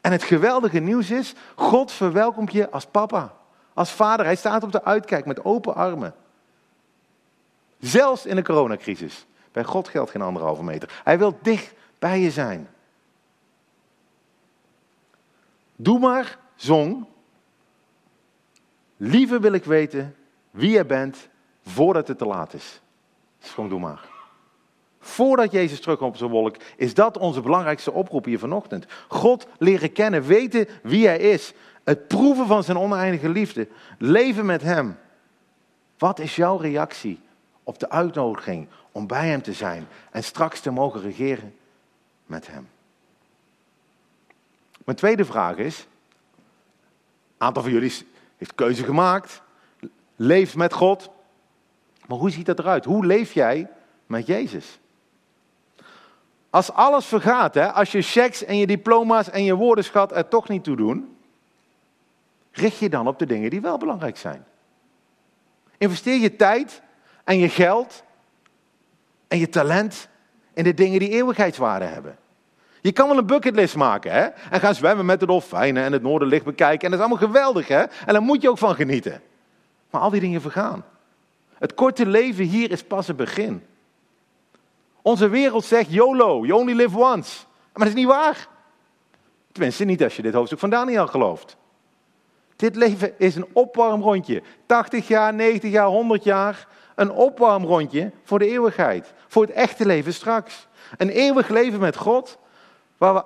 En 0.00 0.12
het 0.12 0.22
geweldige 0.22 0.78
nieuws 0.78 1.10
is, 1.10 1.34
God 1.54 1.92
verwelkomt 1.92 2.52
je 2.52 2.70
als 2.70 2.86
papa, 2.86 3.34
als 3.74 3.90
vader. 3.90 4.26
Hij 4.26 4.36
staat 4.36 4.62
op 4.62 4.72
de 4.72 4.84
uitkijk 4.84 5.26
met 5.26 5.44
open 5.44 5.74
armen. 5.74 6.14
Zelfs 7.80 8.26
in 8.26 8.36
de 8.36 8.42
coronacrisis. 8.42 9.26
Bij 9.52 9.64
God 9.64 9.88
geldt 9.88 10.10
geen 10.10 10.22
anderhalve 10.22 10.62
meter. 10.62 11.00
Hij 11.04 11.18
wil 11.18 11.38
dicht 11.42 11.74
bij 11.98 12.20
je 12.20 12.30
zijn. 12.30 12.68
Doe 15.76 15.98
maar, 15.98 16.38
zong. 16.54 17.06
Liever 18.96 19.40
wil 19.40 19.52
ik 19.52 19.64
weten 19.64 20.16
wie 20.50 20.70
je 20.70 20.84
bent 20.84 21.28
voordat 21.62 22.08
het 22.08 22.18
te 22.18 22.26
laat 22.26 22.54
is. 22.54 22.80
Gewoon 23.38 23.68
doe 23.68 23.80
maar. 23.80 24.12
Voordat 24.98 25.52
Jezus 25.52 25.80
terugkomt 25.80 26.10
op 26.10 26.16
zijn 26.16 26.30
wolk, 26.30 26.56
is 26.76 26.94
dat 26.94 27.18
onze 27.18 27.40
belangrijkste 27.40 27.92
oproep 27.92 28.24
hier 28.24 28.38
vanochtend. 28.38 28.86
God 29.08 29.46
leren 29.58 29.92
kennen, 29.92 30.22
weten 30.22 30.66
wie 30.82 31.06
Hij 31.06 31.18
is. 31.18 31.52
Het 31.84 32.08
proeven 32.08 32.46
van 32.46 32.64
zijn 32.64 32.78
oneindige 32.78 33.28
liefde. 33.28 33.68
Leven 33.98 34.46
met 34.46 34.62
Hem. 34.62 34.98
Wat 35.98 36.18
is 36.18 36.36
jouw 36.36 36.56
reactie 36.56 37.20
op 37.62 37.78
de 37.78 37.90
uitnodiging 37.90 38.68
om 38.92 39.06
bij 39.06 39.28
Hem 39.28 39.42
te 39.42 39.52
zijn 39.52 39.86
en 40.10 40.24
straks 40.24 40.60
te 40.60 40.70
mogen 40.70 41.00
regeren 41.00 41.54
met 42.26 42.46
Hem? 42.46 42.68
Mijn 44.84 44.96
tweede 44.96 45.24
vraag 45.24 45.56
is, 45.56 45.86
een 47.38 47.46
aantal 47.46 47.62
van 47.62 47.72
jullie 47.72 47.92
heeft 48.36 48.54
keuze 48.54 48.84
gemaakt, 48.84 49.42
leeft 50.16 50.56
met 50.56 50.72
God. 50.72 51.10
Maar 52.06 52.18
hoe 52.18 52.30
ziet 52.30 52.46
dat 52.46 52.58
eruit? 52.58 52.84
Hoe 52.84 53.06
leef 53.06 53.32
jij 53.32 53.70
met 54.06 54.26
Jezus? 54.26 54.78
Als 56.50 56.72
alles 56.72 57.06
vergaat, 57.06 57.54
hè, 57.54 57.72
als 57.72 57.92
je 57.92 58.02
checks 58.02 58.44
en 58.44 58.56
je 58.56 58.66
diploma's 58.66 59.30
en 59.30 59.44
je 59.44 59.54
woordenschat 59.54 60.16
er 60.16 60.28
toch 60.28 60.48
niet 60.48 60.64
toe 60.64 60.76
doen, 60.76 61.16
richt 62.52 62.78
je 62.78 62.88
dan 62.88 63.06
op 63.06 63.18
de 63.18 63.26
dingen 63.26 63.50
die 63.50 63.60
wel 63.60 63.78
belangrijk 63.78 64.16
zijn. 64.16 64.44
Investeer 65.78 66.20
je 66.20 66.36
tijd 66.36 66.82
en 67.24 67.38
je 67.38 67.48
geld 67.48 68.02
en 69.28 69.38
je 69.38 69.48
talent 69.48 70.08
in 70.52 70.64
de 70.64 70.74
dingen 70.74 70.98
die 70.98 71.10
eeuwigheidswaarde 71.10 71.84
hebben. 71.84 72.18
Je 72.84 72.92
kan 72.92 73.08
wel 73.08 73.18
een 73.18 73.26
bucketlist 73.26 73.76
maken 73.76 74.12
hè? 74.12 74.26
en 74.50 74.60
gaan 74.60 74.74
zwemmen 74.74 75.06
met 75.06 75.20
de 75.20 75.26
dolfijnen 75.26 75.84
en 75.84 75.92
het 75.92 76.02
noorderlicht 76.02 76.44
bekijken. 76.44 76.80
En 76.84 76.90
dat 76.90 77.00
is 77.00 77.06
allemaal 77.06 77.28
geweldig 77.28 77.68
hè? 77.68 77.80
en 77.80 78.12
daar 78.12 78.22
moet 78.22 78.42
je 78.42 78.50
ook 78.50 78.58
van 78.58 78.74
genieten. 78.74 79.22
Maar 79.90 80.00
al 80.00 80.10
die 80.10 80.20
dingen 80.20 80.40
vergaan. 80.40 80.84
Het 81.54 81.74
korte 81.74 82.06
leven 82.06 82.44
hier 82.44 82.70
is 82.70 82.84
pas 82.84 83.06
het 83.06 83.16
begin. 83.16 83.62
Onze 85.02 85.28
wereld 85.28 85.64
zegt 85.64 85.92
YOLO, 85.92 86.46
you 86.46 86.60
only 86.60 86.72
live 86.72 86.98
once. 86.98 87.44
Maar 87.44 87.86
dat 87.86 87.86
is 87.86 87.94
niet 87.94 88.06
waar. 88.06 88.48
Tenminste, 89.52 89.84
niet 89.84 90.02
als 90.02 90.16
je 90.16 90.22
dit 90.22 90.34
hoofdstuk 90.34 90.58
van 90.58 90.70
Daniel 90.70 91.06
gelooft. 91.06 91.56
Dit 92.56 92.76
leven 92.76 93.18
is 93.18 93.36
een 93.36 93.46
opwarmrondje. 93.52 94.42
80 94.66 95.08
jaar, 95.08 95.34
90 95.34 95.70
jaar, 95.70 95.86
100 95.86 96.24
jaar. 96.24 96.68
Een 96.94 97.10
opwarmrondje 97.10 98.10
voor 98.24 98.38
de 98.38 98.48
eeuwigheid. 98.48 99.12
Voor 99.28 99.42
het 99.42 99.52
echte 99.52 99.86
leven 99.86 100.14
straks. 100.14 100.66
Een 100.96 101.10
eeuwig 101.10 101.48
leven 101.48 101.80
met 101.80 101.96
God. 101.96 102.38
Waar 103.04 103.14
we 103.14 103.24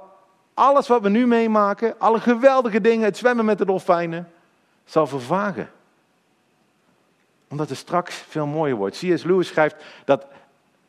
alles 0.55 0.88
wat 0.88 1.03
we 1.03 1.09
nu 1.09 1.27
meemaken, 1.27 1.95
alle 1.99 2.21
geweldige 2.21 2.81
dingen, 2.81 3.05
het 3.05 3.17
zwemmen 3.17 3.45
met 3.45 3.59
de 3.59 3.64
dolfijnen, 3.64 4.29
zal 4.85 5.07
vervagen 5.07 5.71
omdat 7.51 7.69
het 7.69 7.79
straks 7.79 8.14
veel 8.14 8.47
mooier 8.47 8.77
wordt. 8.77 8.99
C.S. 8.99 9.23
Lewis 9.23 9.49
schrijft 9.49 9.77
dat 10.05 10.27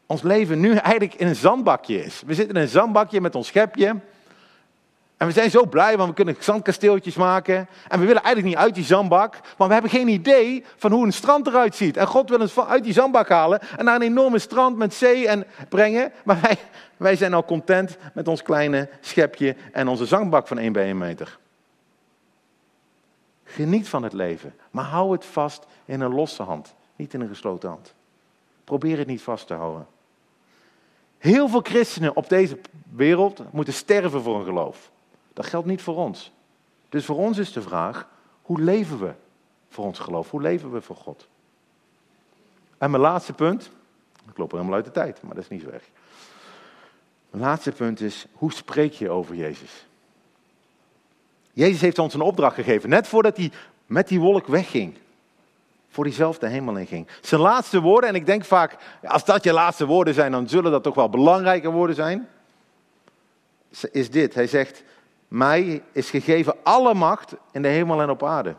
ons 0.06 0.22
leven 0.22 0.60
nu 0.60 0.76
eigenlijk 0.76 1.14
in 1.14 1.28
een 1.28 1.36
zandbakje 1.36 2.04
is. 2.04 2.22
We 2.26 2.34
zitten 2.34 2.56
in 2.56 2.62
een 2.62 2.68
zandbakje 2.68 3.22
met 3.22 3.36
ons 3.36 3.48
schepje. 3.48 3.96
En 5.20 5.28
we 5.28 5.34
zijn 5.34 5.50
zo 5.50 5.66
blij, 5.66 5.98
want 5.98 6.10
we 6.10 6.16
kunnen 6.16 6.36
zandkasteeltjes 6.40 7.16
maken. 7.16 7.68
En 7.88 8.00
we 8.00 8.06
willen 8.06 8.24
eigenlijk 8.24 8.56
niet 8.56 8.66
uit 8.66 8.76
die 8.76 8.84
zandbak. 8.84 9.40
Maar 9.58 9.68
we 9.68 9.74
hebben 9.74 9.92
geen 9.92 10.08
idee 10.08 10.66
van 10.76 10.92
hoe 10.92 11.06
een 11.06 11.14
strand 11.14 11.48
eruit 11.48 11.76
ziet. 11.76 11.98
En 11.98 12.08
God 12.08 12.30
wil 12.30 12.40
ons 12.40 12.60
uit 12.60 12.84
die 12.84 12.94
zandbak 12.94 13.30
halen 13.30 13.60
en 13.78 13.86
naar 13.86 13.96
een 13.96 14.02
enorme 14.02 14.40
strand 14.40 14.78
met 14.78 14.94
zee 14.94 15.28
en 15.28 15.46
brengen. 15.70 16.12
Maar 16.24 16.42
wij, 16.42 16.58
wij 16.98 17.16
zijn 17.16 17.34
al 17.34 17.46
content 17.46 17.98
met 18.14 18.28
ons 18.28 18.42
kleine 18.42 18.90
schepje 19.00 19.56
en 19.72 19.88
onze 19.88 20.06
zandbak 20.06 20.48
van 20.48 20.58
1 20.58 20.74
bij 20.74 20.86
1 20.86 20.98
meter. 20.98 21.38
Geniet 23.44 23.90
van 23.90 24.04
het 24.04 24.14
leven, 24.14 24.56
maar 24.72 24.86
hou 24.86 25.12
het 25.12 25.26
vast 25.26 25.66
in 25.86 26.02
een 26.02 26.14
losse 26.14 26.44
hand, 26.44 26.76
niet 26.96 27.14
in 27.14 27.22
een 27.22 27.28
gesloten 27.28 27.70
hand. 27.70 27.94
Probeer 28.64 28.98
het 28.98 29.08
niet 29.08 29.22
vast 29.22 29.48
te 29.48 29.54
houden. 29.54 29.88
Heel 31.18 31.48
veel 31.48 31.62
christenen 31.62 32.16
op 32.16 32.30
deze 32.30 32.60
wereld 32.90 33.42
moeten 33.52 33.74
sterven 33.74 34.22
voor 34.22 34.36
hun 34.36 34.46
geloof. 34.46 34.92
Dat 35.40 35.48
geldt 35.48 35.68
niet 35.68 35.82
voor 35.82 35.96
ons. 35.96 36.32
Dus 36.90 37.06
voor 37.06 37.18
ons 37.18 37.38
is 37.38 37.52
de 37.52 37.62
vraag, 37.62 38.08
hoe 38.42 38.62
leven 38.62 39.00
we 39.00 39.12
voor 39.70 39.86
ons 39.86 40.00
geloof? 40.00 40.30
Hoe 40.30 40.42
leven 40.42 40.72
we 40.72 40.82
voor 40.82 40.96
God? 40.96 41.28
En 42.78 42.92
mijn 42.92 43.04
laatste 43.04 43.34
punt, 43.34 43.72
ik 44.30 44.38
loop 44.38 44.52
helemaal 44.52 44.74
uit 44.74 44.86
de 44.86 44.92
tijd, 44.92 45.22
maar 45.22 45.36
dat 45.36 45.44
is 45.44 45.50
niet 45.50 45.62
zo 45.62 45.70
erg. 45.70 45.84
Mijn 47.30 47.44
laatste 47.44 47.72
punt 47.72 48.02
is, 48.02 48.26
hoe 48.34 48.54
spreek 48.54 48.94
je 48.94 49.10
over 49.10 49.36
Jezus? 49.36 49.86
Jezus 51.52 51.82
heeft 51.82 52.00
ons 52.00 52.14
een 52.14 52.22
opdracht 52.22 52.56
gegeven, 52.56 52.90
net 52.90 53.08
voordat 53.08 53.38
hij 53.38 53.52
met 53.86 54.08
die 54.08 54.20
wolk 54.20 54.48
wegging. 54.48 54.98
Voor 55.90 56.04
diezelfde 56.04 56.48
hemel 56.48 56.78
in 56.78 56.88
ging. 56.88 57.08
Zijn 57.22 57.42
laatste 57.42 57.82
woorden, 57.82 58.10
en 58.10 58.16
ik 58.16 58.26
denk 58.26 58.46
vaak, 58.46 58.78
als 59.04 59.26
dat 59.26 59.44
je 59.44 59.54
laatste 59.54 59.86
woorden 59.86 60.14
zijn, 60.14 60.32
dan 60.32 60.50
zullen 60.50 60.72
dat 60.72 60.84
toch 60.84 60.96
wel 60.96 61.10
belangrijke 61.10 61.70
woorden 61.70 61.96
zijn. 61.96 62.28
Is 63.92 64.10
dit, 64.10 64.34
hij 64.34 64.48
zegt, 64.48 64.84
mij 65.30 65.84
is 65.92 66.10
gegeven 66.10 66.56
alle 66.64 66.94
macht 66.94 67.36
in 67.52 67.62
de 67.62 67.68
hemel 67.68 68.02
en 68.02 68.10
op 68.10 68.24
aarde. 68.24 68.56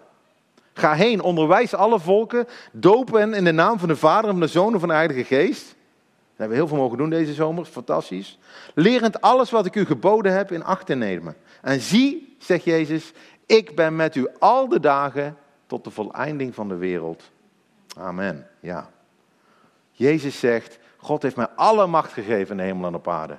Ga 0.73 0.93
heen, 0.93 1.21
onderwijs 1.21 1.75
alle 1.75 2.01
volken, 2.01 2.47
doop 2.73 3.13
hen 3.13 3.35
in 3.35 3.45
de 3.45 3.53
naam 3.53 3.79
van 3.79 3.89
de 3.89 3.97
Vader 3.97 4.25
en 4.25 4.31
van 4.31 4.41
de 4.41 4.53
Zoon 4.53 4.73
en 4.73 4.81
van 4.81 4.89
de 4.89 4.95
Heilige 4.95 5.25
Geest. 5.25 5.65
Daar 5.65 6.49
hebben 6.49 6.49
we 6.49 6.63
heel 6.63 6.67
veel 6.67 6.77
mogen 6.77 6.99
doen 6.99 7.11
deze 7.11 7.35
zomer, 7.35 7.65
fantastisch. 7.65 8.39
Lerend 8.75 9.21
alles 9.21 9.51
wat 9.51 9.67
ik 9.67 9.75
u 9.75 9.85
geboden 9.85 10.33
heb 10.33 10.53
in 10.53 10.65
acht 10.65 10.87
te 10.87 10.95
nemen. 10.95 11.37
En 11.63 11.81
zie, 11.81 12.37
zegt 12.39 12.65
Jezus, 12.65 13.13
ik 13.47 13.75
ben 13.75 13.97
met 13.97 14.15
u 14.15 14.29
al 14.39 14.69
de 14.69 14.81
dagen 14.81 15.37
tot 15.67 15.85
de 15.85 15.91
voleinding 15.91 16.55
van 16.55 16.69
de 16.69 16.77
wereld. 16.77 17.31
Amen. 17.97 18.47
Ja. 18.61 18.91
Jezus 19.91 20.39
zegt, 20.39 20.79
God 20.97 21.23
heeft 21.23 21.37
mij 21.37 21.49
alle 21.57 21.87
macht 21.87 22.13
gegeven 22.13 22.51
in 22.51 22.57
de 22.57 22.63
hemel 22.63 22.87
en 22.87 22.95
op 22.95 23.09
aarde. 23.09 23.37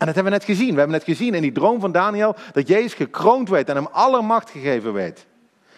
En 0.00 0.06
dat 0.06 0.14
hebben 0.14 0.32
we 0.32 0.38
net 0.38 0.44
gezien. 0.48 0.70
We 0.70 0.78
hebben 0.78 0.96
net 0.96 1.04
gezien 1.04 1.34
in 1.34 1.42
die 1.42 1.52
droom 1.52 1.80
van 1.80 1.92
Daniel 1.92 2.34
dat 2.52 2.68
Jezus 2.68 2.94
gekroond 2.94 3.48
werd 3.48 3.68
en 3.68 3.76
hem 3.76 3.88
alle 3.92 4.22
macht 4.22 4.50
gegeven 4.50 4.92
werd. 4.92 5.26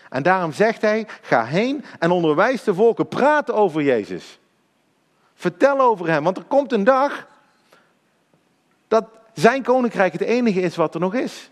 En 0.08 0.22
daarom 0.22 0.52
zegt 0.52 0.80
hij, 0.80 1.06
ga 1.20 1.44
heen 1.44 1.84
en 1.98 2.10
onderwijs 2.10 2.64
de 2.64 2.74
volken, 2.74 3.08
praat 3.08 3.50
over 3.50 3.82
Jezus. 3.82 4.38
Vertel 5.34 5.80
over 5.80 6.08
hem, 6.08 6.24
want 6.24 6.36
er 6.36 6.44
komt 6.44 6.72
een 6.72 6.84
dag 6.84 7.26
dat 8.88 9.04
zijn 9.32 9.62
koninkrijk 9.62 10.12
het 10.12 10.22
enige 10.22 10.60
is 10.60 10.76
wat 10.76 10.94
er 10.94 11.00
nog 11.00 11.14
is. 11.14 11.50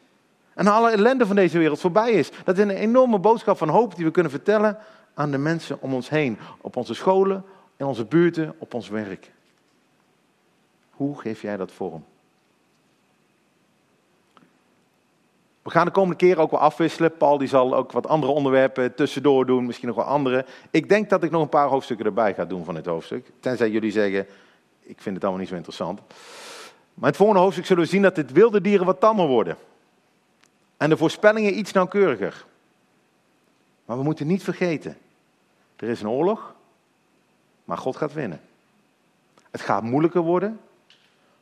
En 0.55 0.67
alle 0.67 0.91
ellende 0.91 1.27
van 1.27 1.37
deze 1.37 1.59
wereld 1.59 1.81
voorbij 1.81 2.13
is. 2.13 2.31
Dat 2.45 2.59
is 2.59 2.63
een 2.63 2.71
enorme 2.71 3.19
boodschap 3.19 3.57
van 3.57 3.69
hoop 3.69 3.97
die 3.97 4.05
we 4.05 4.11
kunnen 4.11 4.33
vertellen 4.33 4.79
aan 5.15 5.31
de 5.31 5.39
mensen 5.39 5.83
om 5.83 5.95
ons 5.95 6.09
heen. 6.09 6.39
Op 6.61 6.77
onze 6.77 6.95
scholen, 6.95 7.45
in 7.77 7.87
onze 7.87 8.05
buurten, 8.05 8.55
op 8.59 8.75
ons 8.75 8.89
werk. 8.89 9.31
Hoe 10.91 11.21
geef 11.21 11.43
jij 11.43 11.57
dat 11.57 11.73
vorm? 11.73 12.05
We 15.63 15.71
gaan 15.71 15.85
de 15.85 15.93
komende 15.93 16.17
keer 16.17 16.39
ook 16.39 16.51
wel 16.51 16.61
afwisselen. 16.61 17.17
Paul 17.17 17.39
die 17.39 17.49
zal 17.49 17.75
ook 17.75 17.93
wat 17.93 18.07
andere 18.07 18.33
onderwerpen 18.33 18.95
tussendoor 18.95 19.47
doen, 19.47 19.67
misschien 19.67 19.89
nog 19.89 19.97
wel 19.97 20.07
andere. 20.07 20.47
Ik 20.71 20.89
denk 20.89 21.11
dat 21.11 21.23
ik 21.23 21.31
nog 21.31 21.43
een 21.43 21.49
paar 21.49 21.69
hoofdstukken 21.69 22.07
erbij 22.07 22.35
ga 22.35 22.45
doen 22.45 22.65
van 22.65 22.75
dit 22.75 22.87
hoofdstuk. 22.87 23.31
Tenzij 23.41 23.71
jullie 23.71 23.93
zeggen, 23.93 24.27
ik 24.81 25.01
vind 25.01 25.15
het 25.15 25.25
allemaal 25.25 25.41
niet 25.41 25.51
zo 25.51 25.57
interessant. 25.57 25.99
Maar 25.99 26.09
in 26.95 27.07
het 27.07 27.17
volgende 27.17 27.43
hoofdstuk 27.43 27.67
zullen 27.67 27.83
we 27.83 27.89
zien 27.89 28.03
dat 28.03 28.15
dit 28.15 28.33
wilde 28.33 28.61
dieren 28.61 28.87
wat 28.87 29.01
tammer 29.01 29.27
worden. 29.27 29.57
En 30.77 30.89
de 30.89 30.97
voorspellingen 30.97 31.59
iets 31.59 31.73
nauwkeuriger. 31.73 32.45
Maar 33.85 33.97
we 33.97 34.05
moeten 34.05 34.27
niet 34.27 34.43
vergeten, 34.43 34.97
er 35.77 35.89
is 35.89 36.01
een 36.01 36.09
oorlog, 36.09 36.55
maar 37.65 37.79
God 37.79 37.97
gaat 37.97 38.13
winnen. 38.13 38.41
Het 39.51 39.61
gaat 39.61 39.83
moeilijker 39.83 40.21
worden, 40.21 40.61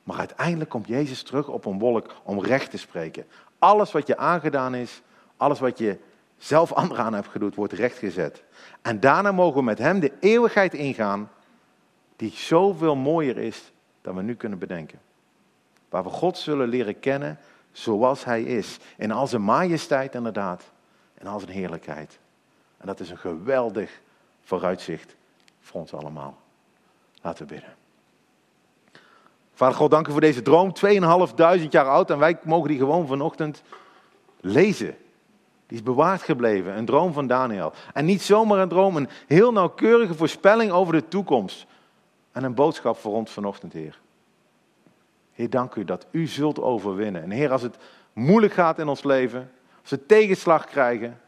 maar 0.03 0.19
uiteindelijk 0.19 0.71
komt 0.71 0.87
Jezus 0.87 1.23
terug 1.23 1.49
op 1.49 1.65
een 1.65 1.79
wolk 1.79 2.15
om 2.23 2.45
recht 2.45 2.71
te 2.71 2.79
spreken. 2.79 3.27
Alles 3.59 3.93
wat 3.93 4.07
je 4.07 4.17
aangedaan 4.17 4.75
is, 4.75 5.03
alles 5.37 5.59
wat 5.59 5.79
je 5.79 5.99
zelf 6.37 6.73
anderen 6.83 7.05
aan 7.05 7.15
hebt 7.15 7.29
gedoet, 7.29 7.55
wordt 7.55 7.73
rechtgezet. 7.73 8.43
En 8.83 9.01
daarna 9.01 9.33
mogen 9.33 9.57
we 9.57 9.63
met 9.63 9.79
Hem 9.79 10.01
de 10.01 10.13
eeuwigheid 10.21 10.75
ingaan, 10.75 11.31
die 12.17 12.31
zoveel 12.31 12.97
mooier 12.97 13.39
is 13.39 13.73
dan 14.01 14.15
we 14.15 14.23
nu 14.23 14.35
kunnen 14.35 14.59
bedenken. 14.59 15.01
Waar 15.89 16.03
we 16.03 16.11
God 16.11 16.39
zullen 16.39 16.69
leren 16.69 17.01
kennen 17.01 17.39
zoals 17.73 18.25
Hij 18.25 18.43
is. 18.43 18.79
In 18.97 19.11
al 19.11 19.27
zijn 19.27 19.43
majesteit 19.43 20.15
inderdaad, 20.15 20.63
in 21.19 21.27
al 21.27 21.41
zijn 21.41 21.53
heerlijkheid. 21.53 22.19
En 22.77 22.87
dat 22.87 23.01
is 23.01 23.11
een 23.11 23.19
geweldig 23.19 24.01
vooruitzicht 24.43 25.17
voor 25.61 25.81
ons 25.81 25.95
allemaal. 25.95 26.39
Laten 27.23 27.47
we 27.47 27.55
bidden. 27.55 27.88
Vader 29.59 29.77
God, 29.77 29.91
dank 29.91 30.09
u 30.09 30.13
voor 30.13 30.21
deze 30.21 30.43
droom. 30.43 30.73
2.500 30.87 31.69
jaar 31.69 31.89
oud 31.89 32.11
en 32.11 32.19
wij 32.19 32.39
mogen 32.43 32.69
die 32.69 32.79
gewoon 32.79 33.07
vanochtend 33.07 33.63
lezen. 34.41 34.97
Die 35.67 35.77
is 35.77 35.83
bewaard 35.83 36.23
gebleven, 36.23 36.77
een 36.77 36.85
droom 36.85 37.13
van 37.13 37.27
Daniel. 37.27 37.73
En 37.93 38.05
niet 38.05 38.23
zomaar 38.23 38.59
een 38.59 38.69
droom, 38.69 38.97
een 38.97 39.09
heel 39.27 39.53
nauwkeurige 39.53 40.15
voorspelling 40.15 40.71
over 40.71 40.93
de 40.93 41.09
toekomst. 41.09 41.67
En 42.33 42.45
een 42.45 42.55
boodschap 42.55 42.97
voor 42.97 43.13
ons 43.13 43.31
vanochtend, 43.31 43.73
Heer. 43.73 43.99
Heer, 45.33 45.51
dank 45.51 45.75
u 45.75 45.85
dat 45.85 46.07
u 46.11 46.27
zult 46.27 46.61
overwinnen. 46.61 47.23
En 47.23 47.31
Heer, 47.31 47.53
als 47.53 47.63
het 47.63 47.77
moeilijk 48.13 48.53
gaat 48.53 48.79
in 48.79 48.89
ons 48.89 49.03
leven, 49.05 49.51
als 49.81 49.91
we 49.91 50.07
tegenslag 50.07 50.67
krijgen. 50.67 51.21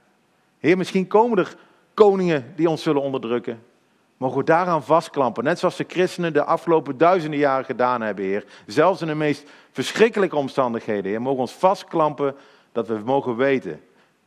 Heer, 0.59 0.77
misschien 0.77 1.07
komen 1.07 1.39
er 1.39 1.57
koningen 1.95 2.53
die 2.57 2.69
ons 2.71 2.83
zullen 2.83 3.03
onderdrukken. 3.03 3.63
Mogen 4.21 4.39
we 4.39 4.45
daaraan 4.45 4.83
vastklampen, 4.83 5.45
net 5.45 5.59
zoals 5.59 5.77
de 5.77 5.85
christenen 5.89 6.33
de 6.33 6.45
afgelopen 6.45 6.99
duizenden 6.99 7.39
jaren 7.39 7.65
gedaan 7.65 8.01
hebben, 8.01 8.25
Heer. 8.25 8.45
Zelfs 8.67 9.01
in 9.01 9.07
de 9.07 9.15
meest 9.15 9.51
verschrikkelijke 9.73 10.37
omstandigheden, 10.37 11.11
Heer. 11.11 11.21
Mogen 11.21 11.37
we 11.37 11.43
ons 11.43 11.53
vastklampen 11.53 12.35
dat 12.73 12.87
we 12.89 13.01
mogen 13.05 13.37
weten, 13.37 13.81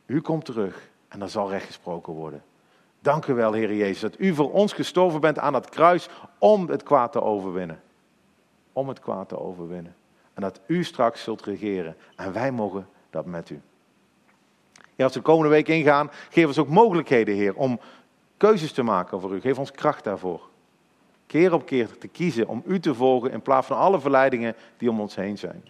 u 0.06 0.20
komt 0.20 0.44
terug 0.44 0.88
en 1.08 1.18
dan 1.18 1.28
zal 1.28 1.50
recht 1.50 1.66
gesproken 1.66 2.12
worden. 2.12 2.42
Dank 3.00 3.26
u 3.26 3.34
wel, 3.34 3.52
Heer 3.52 3.74
Jezus, 3.74 4.00
dat 4.00 4.18
u 4.18 4.34
voor 4.34 4.52
ons 4.52 4.72
gestorven 4.72 5.20
bent 5.20 5.38
aan 5.38 5.54
het 5.54 5.68
kruis 5.68 6.08
om 6.38 6.68
het 6.68 6.82
kwaad 6.82 7.12
te 7.12 7.22
overwinnen. 7.22 7.82
Om 8.72 8.88
het 8.88 9.00
kwaad 9.00 9.28
te 9.28 9.38
overwinnen. 9.38 9.94
En 10.34 10.42
dat 10.42 10.60
u 10.66 10.84
straks 10.84 11.22
zult 11.22 11.42
regeren 11.42 11.96
en 12.16 12.32
wij 12.32 12.52
mogen 12.52 12.88
dat 13.10 13.26
met 13.26 13.50
u. 13.50 13.60
Ja, 14.94 15.04
als 15.04 15.12
we 15.12 15.18
de 15.18 15.24
komende 15.24 15.50
week 15.50 15.68
ingaan, 15.68 16.10
geef 16.30 16.46
ons 16.46 16.58
ook 16.58 16.68
mogelijkheden, 16.68 17.34
Heer, 17.34 17.54
om 17.54 17.80
keuzes 18.36 18.72
te 18.72 18.82
maken 18.82 19.20
voor 19.20 19.34
u. 19.34 19.40
Geef 19.40 19.58
ons 19.58 19.70
kracht 19.70 20.04
daarvoor. 20.04 20.48
Keer 21.26 21.52
op 21.52 21.66
keer 21.66 21.98
te 21.98 22.08
kiezen 22.08 22.48
om 22.48 22.62
u 22.66 22.80
te 22.80 22.94
volgen 22.94 23.30
in 23.30 23.42
plaats 23.42 23.66
van 23.66 23.76
alle 23.76 24.00
verleidingen 24.00 24.54
die 24.76 24.90
om 24.90 25.00
ons 25.00 25.14
heen 25.14 25.38
zijn. 25.38 25.68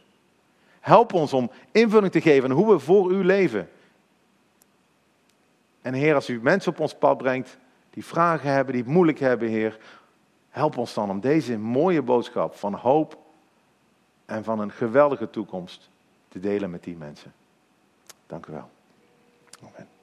Help 0.80 1.12
ons 1.12 1.32
om 1.32 1.50
invulling 1.72 2.12
te 2.12 2.20
geven 2.20 2.50
aan 2.50 2.56
hoe 2.56 2.72
we 2.72 2.78
voor 2.78 3.10
u 3.12 3.24
leven. 3.24 3.68
En 5.82 5.94
Heer, 5.94 6.14
als 6.14 6.28
u 6.28 6.40
mensen 6.42 6.72
op 6.72 6.80
ons 6.80 6.94
pad 6.94 7.18
brengt 7.18 7.58
die 7.90 8.04
vragen 8.04 8.50
hebben, 8.50 8.74
die 8.74 8.82
het 8.82 8.92
moeilijk 8.92 9.18
hebben, 9.18 9.48
Heer, 9.48 9.78
help 10.48 10.78
ons 10.78 10.94
dan 10.94 11.10
om 11.10 11.20
deze 11.20 11.58
mooie 11.58 12.02
boodschap 12.02 12.54
van 12.54 12.74
hoop 12.74 13.18
en 14.24 14.44
van 14.44 14.60
een 14.60 14.70
geweldige 14.70 15.30
toekomst 15.30 15.90
te 16.28 16.40
delen 16.40 16.70
met 16.70 16.84
die 16.84 16.96
mensen. 16.96 17.32
Dank 18.26 18.46
u 18.46 18.52
wel. 18.52 18.70
Amen. 19.60 19.93